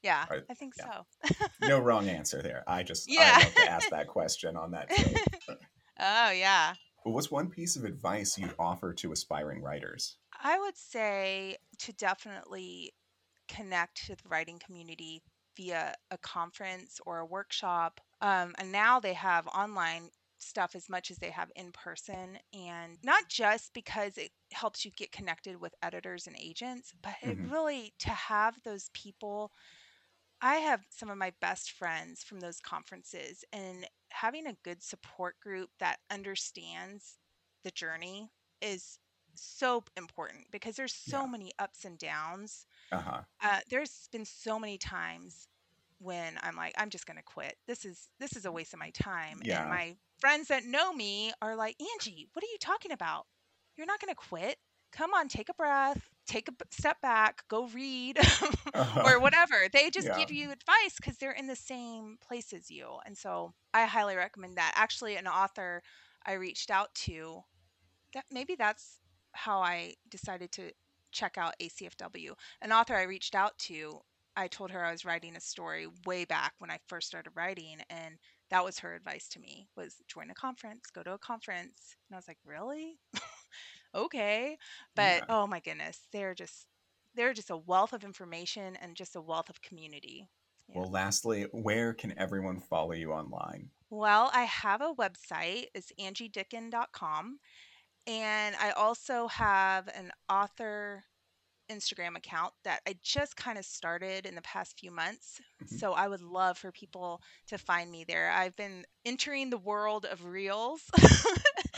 Yeah, 0.03 0.27
Right, 0.29 0.45
I 0.51 0.55
think 0.55 0.75
yeah. 0.77 1.03
so. 1.29 1.47
No 1.61 1.79
wrong 1.83 2.09
answer 2.09 2.43
there. 2.43 2.63
I 2.67 2.83
just 2.83 3.09
Yeah. 3.09 3.37
I 3.39 3.43
love 3.45 3.55
to 3.55 3.71
ask 3.71 3.89
that 3.91 4.07
question 4.09 4.55
on 4.57 4.73
that 4.73 4.93
show. 4.93 5.55
oh, 5.99 6.31
yeah. 6.31 6.75
Well, 7.05 7.15
what's 7.15 7.31
one 7.31 7.49
piece 7.49 7.77
of 7.77 7.85
advice 7.85 8.37
you'd 8.39 8.55
offer 8.59 8.93
to 8.95 9.13
aspiring 9.13 9.63
writers? 9.63 10.17
I 10.43 10.59
would 10.59 10.77
say 10.77 11.57
to 11.81 11.93
definitely 11.95 12.93
connect 13.49 14.07
to 14.07 14.17
the 14.17 14.29
writing 14.29 14.59
community 14.59 15.23
via 15.57 15.95
a 16.11 16.19
conference 16.19 17.01
or 17.07 17.19
a 17.19 17.27
workshop. 17.27 18.01
Um, 18.21 18.55
and 18.59 18.73
now 18.73 19.01
they 19.01 19.15
have 19.15 19.47
online 19.49 20.11
stuff 20.39 20.75
as 20.75 20.89
much 20.91 21.11
as 21.11 21.19
they 21.19 21.31
have 21.31 21.51
in 21.57 21.73
person. 21.73 22.39
And 22.53 22.99
not 23.03 23.29
just 23.29 23.73
because 23.75 24.19
it 24.19 24.33
helps 24.53 24.85
you 24.85 24.91
get 24.91 25.13
connected 25.13 25.61
with 25.61 25.75
editors 25.83 26.27
and 26.27 26.37
agents, 26.39 26.93
but 27.03 27.17
it 27.23 27.37
Mhm. 27.37 27.51
really 27.51 27.95
to 28.01 28.11
have 28.11 28.63
those 28.65 28.91
people. 28.95 29.53
I 30.41 30.57
have 30.57 30.87
some 30.91 31.11
of 31.11 31.19
my 31.19 31.33
best 31.41 31.71
friends 31.73 32.23
from 32.23 32.41
those 32.41 32.61
conferences, 32.61 33.45
and 33.53 33.89
having 34.11 34.47
a 34.47 34.55
good 34.65 34.83
support 34.83 35.41
group 35.41 35.71
that 35.79 36.01
understands 36.11 37.19
the 37.65 37.71
journey 37.71 38.31
is 38.61 38.99
so 39.37 39.85
important 39.97 40.51
because 40.51 40.77
there's 40.77 40.95
so 40.95 41.23
Yeah. 41.23 41.27
many 41.27 41.53
ups 41.59 41.85
and 41.85 41.99
downs. 41.99 42.67
Uh 42.93 43.01
huh. 43.01 43.23
Uh, 43.43 43.61
there's 43.71 44.09
been 44.13 44.25
so 44.25 44.59
many 44.59 44.79
times 44.79 45.49
when 45.99 46.39
I'm 46.43 46.57
like, 46.57 46.75
I'm 46.77 46.91
just 46.91 47.07
gonna 47.07 47.23
quit. 47.23 47.57
This 47.67 47.85
is 47.85 48.09
this 48.19 48.37
is 48.37 48.45
a 48.45 48.53
waste 48.53 48.73
of 48.75 48.79
my 48.81 48.91
time. 48.91 49.41
Yeah. 49.43 49.61
And 49.61 49.71
my 49.71 49.97
friends 50.19 50.49
that 50.49 50.65
know 50.65 50.93
me 50.93 51.33
are 51.43 51.57
like, 51.57 51.77
Angie, 51.81 52.29
what 52.33 52.43
are 52.45 52.49
you 52.53 52.59
talking 52.61 52.93
about? 52.93 53.27
You're 53.77 53.87
not 53.87 54.01
gonna 54.01 54.15
quit. 54.15 54.59
Come 54.93 55.13
on, 55.15 55.29
take 55.29 55.49
a 55.49 55.55
breath, 55.55 56.09
take 56.27 56.49
a 56.49 56.53
b- 56.53 56.65
step 56.71 57.01
back, 57.01 57.43
go 57.49 57.67
read, 57.67 58.19
or 59.05 59.19
whatever. 59.21 59.69
They 59.73 59.91
just 59.91 60.07
Yeah. 60.07 60.17
give 60.17 60.31
you 60.31 60.53
advice 60.53 60.97
because 60.97 61.19
they're 61.19 61.33
in 61.33 61.49
the 61.49 61.57
same 61.57 62.17
place 62.21 62.53
as 62.53 62.71
you. 62.71 62.99
And 63.05 63.17
so 63.19 63.55
I 63.73 63.87
highly 63.87 64.17
recommend 64.17 64.57
that. 64.57 64.73
Actually, 64.77 65.17
an 65.17 65.27
author 65.27 65.83
I 66.25 66.35
reached 66.35 66.71
out 66.71 66.95
to, 67.07 67.43
that 68.15 68.25
maybe 68.31 68.55
that's 68.55 68.99
how 69.35 69.61
I 69.61 69.95
decided 70.09 70.53
to 70.53 70.73
check 71.13 71.39
out 71.39 71.55
ACFW. 71.61 72.35
An 72.63 72.73
author 72.73 72.95
I 72.95 73.03
reached 73.05 73.35
out 73.35 73.57
to, 73.61 74.01
I 74.37 74.49
told 74.49 74.71
her 74.71 74.85
I 74.85 74.91
was 74.91 75.05
writing 75.05 75.37
a 75.37 75.41
story 75.41 75.87
way 76.07 76.25
back 76.25 76.55
when 76.59 76.71
I 76.71 76.79
first 76.89 77.07
started 77.07 77.31
writing 77.37 77.79
and 77.91 78.19
that 78.51 78.65
was 78.65 78.79
her 78.81 78.95
advice 78.95 79.29
to 79.31 79.41
me 79.41 79.69
was 79.77 80.03
join 80.09 80.31
a 80.31 80.35
conference, 80.35 80.91
go 80.91 81.03
to 81.03 81.13
a 81.15 81.19
conference. 81.19 81.97
And 82.09 82.15
I 82.15 82.19
was 82.19 82.29
like, 82.29 82.39
"Really?" 82.45 82.99
okay. 83.95 84.59
But 84.97 85.23
Yeah. 85.23 85.27
oh 85.29 85.47
my 85.47 85.61
goodness, 85.61 86.09
they're 86.13 86.35
just 86.35 86.67
they're 87.15 87.33
just 87.35 87.51
a 87.51 87.57
wealth 87.57 87.93
of 87.93 88.05
information 88.05 88.77
and 88.77 88.97
just 88.97 89.17
a 89.17 89.21
wealth 89.23 89.51
of 89.51 89.63
community. 89.63 90.29
Yeah. 90.69 90.81
Well, 90.81 90.91
lastly, 90.91 91.45
where 91.53 91.95
can 91.95 92.13
everyone 92.19 92.61
follow 92.61 92.93
you 92.93 93.13
online? 93.13 93.71
Well, 93.91 94.31
I 94.35 94.43
have 94.45 94.81
a 94.83 94.95
website. 94.95 95.67
It's 95.75 95.93
angiedicken.com. 95.99 97.39
And 98.07 98.55
I 98.57 98.71
also 98.73 99.29
have 99.29 99.89
an 99.89 100.13
author 100.29 101.05
Instagram 101.71 102.17
account 102.17 102.53
that 102.65 102.81
I 102.87 102.97
just 103.03 103.37
kind 103.37 103.59
of 103.59 103.65
started 103.65 104.27
in 104.27 104.35
the 104.35 104.43
past 104.43 104.79
few 104.79 104.91
months. 104.91 105.41
Mhm. 105.63 105.79
So 105.79 105.93
I 105.95 106.09
would 106.09 106.21
love 106.23 106.59
for 106.59 106.73
people 106.73 107.23
to 107.49 107.59
find 107.59 107.91
me 107.91 108.05
there. 108.05 108.31
I've 108.31 108.57
been 108.57 108.85
entering 109.07 109.51
the 109.51 109.59
world 109.59 110.05
of 110.05 110.25
reels. 110.25 110.83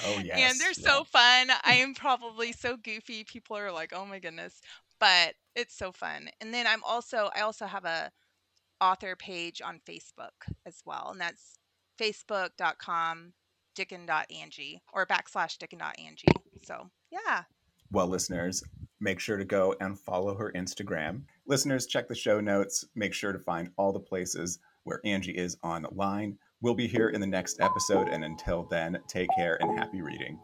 Oh, 0.04 0.18
yes. 0.24 0.52
and 0.52 0.60
they're 0.60 0.74
so 0.74 1.04
fun. 1.04 1.50
I 1.64 1.74
am 1.82 1.94
probably 1.94 2.52
so 2.52 2.76
goofy. 2.76 3.24
People 3.24 3.56
are 3.56 3.72
like, 3.72 3.92
"Oh 3.94 4.04
my 4.06 4.18
goodness." 4.18 4.60
But 4.98 5.34
it's 5.54 5.76
so 5.76 5.92
fun. 5.92 6.28
And 6.40 6.52
then 6.52 6.66
I'm 6.66 6.82
also 6.84 7.30
I 7.34 7.40
also 7.42 7.66
have 7.66 7.84
a 7.84 8.10
author 8.80 9.16
page 9.16 9.62
on 9.62 9.80
Facebook 9.88 10.32
as 10.66 10.80
well, 10.84 11.10
and 11.12 11.20
that's 11.20 11.54
facebook.com 12.00 13.32
dicken.angie 13.76 14.82
or 14.92 15.06
backslash 15.06 15.56
dicken.angie. 15.58 16.26
So 16.64 16.90
yeah. 17.12 17.44
Well, 17.92 18.08
listeners, 18.08 18.64
make 18.98 19.20
sure 19.20 19.36
to 19.36 19.44
go 19.44 19.76
and 19.80 19.96
follow 19.98 20.34
her 20.34 20.50
Instagram. 20.56 21.22
Listeners, 21.46 21.86
check 21.86 22.08
the 22.08 22.14
show 22.16 22.40
notes. 22.40 22.84
Make 22.96 23.14
sure 23.14 23.32
to 23.32 23.38
find 23.38 23.70
all 23.76 23.92
the 23.92 24.00
places 24.00 24.58
where 24.82 25.00
Angie 25.04 25.36
is 25.36 25.56
online. 25.62 26.36
We'll 26.60 26.74
be 26.74 26.88
here 26.88 27.10
in 27.10 27.20
the 27.20 27.26
next 27.26 27.60
episode. 27.60 28.08
And 28.08 28.24
until 28.24 28.66
then, 28.68 28.98
take 29.06 29.28
care 29.36 29.56
and 29.60 29.78
happy 29.78 30.02
reading. 30.02 30.40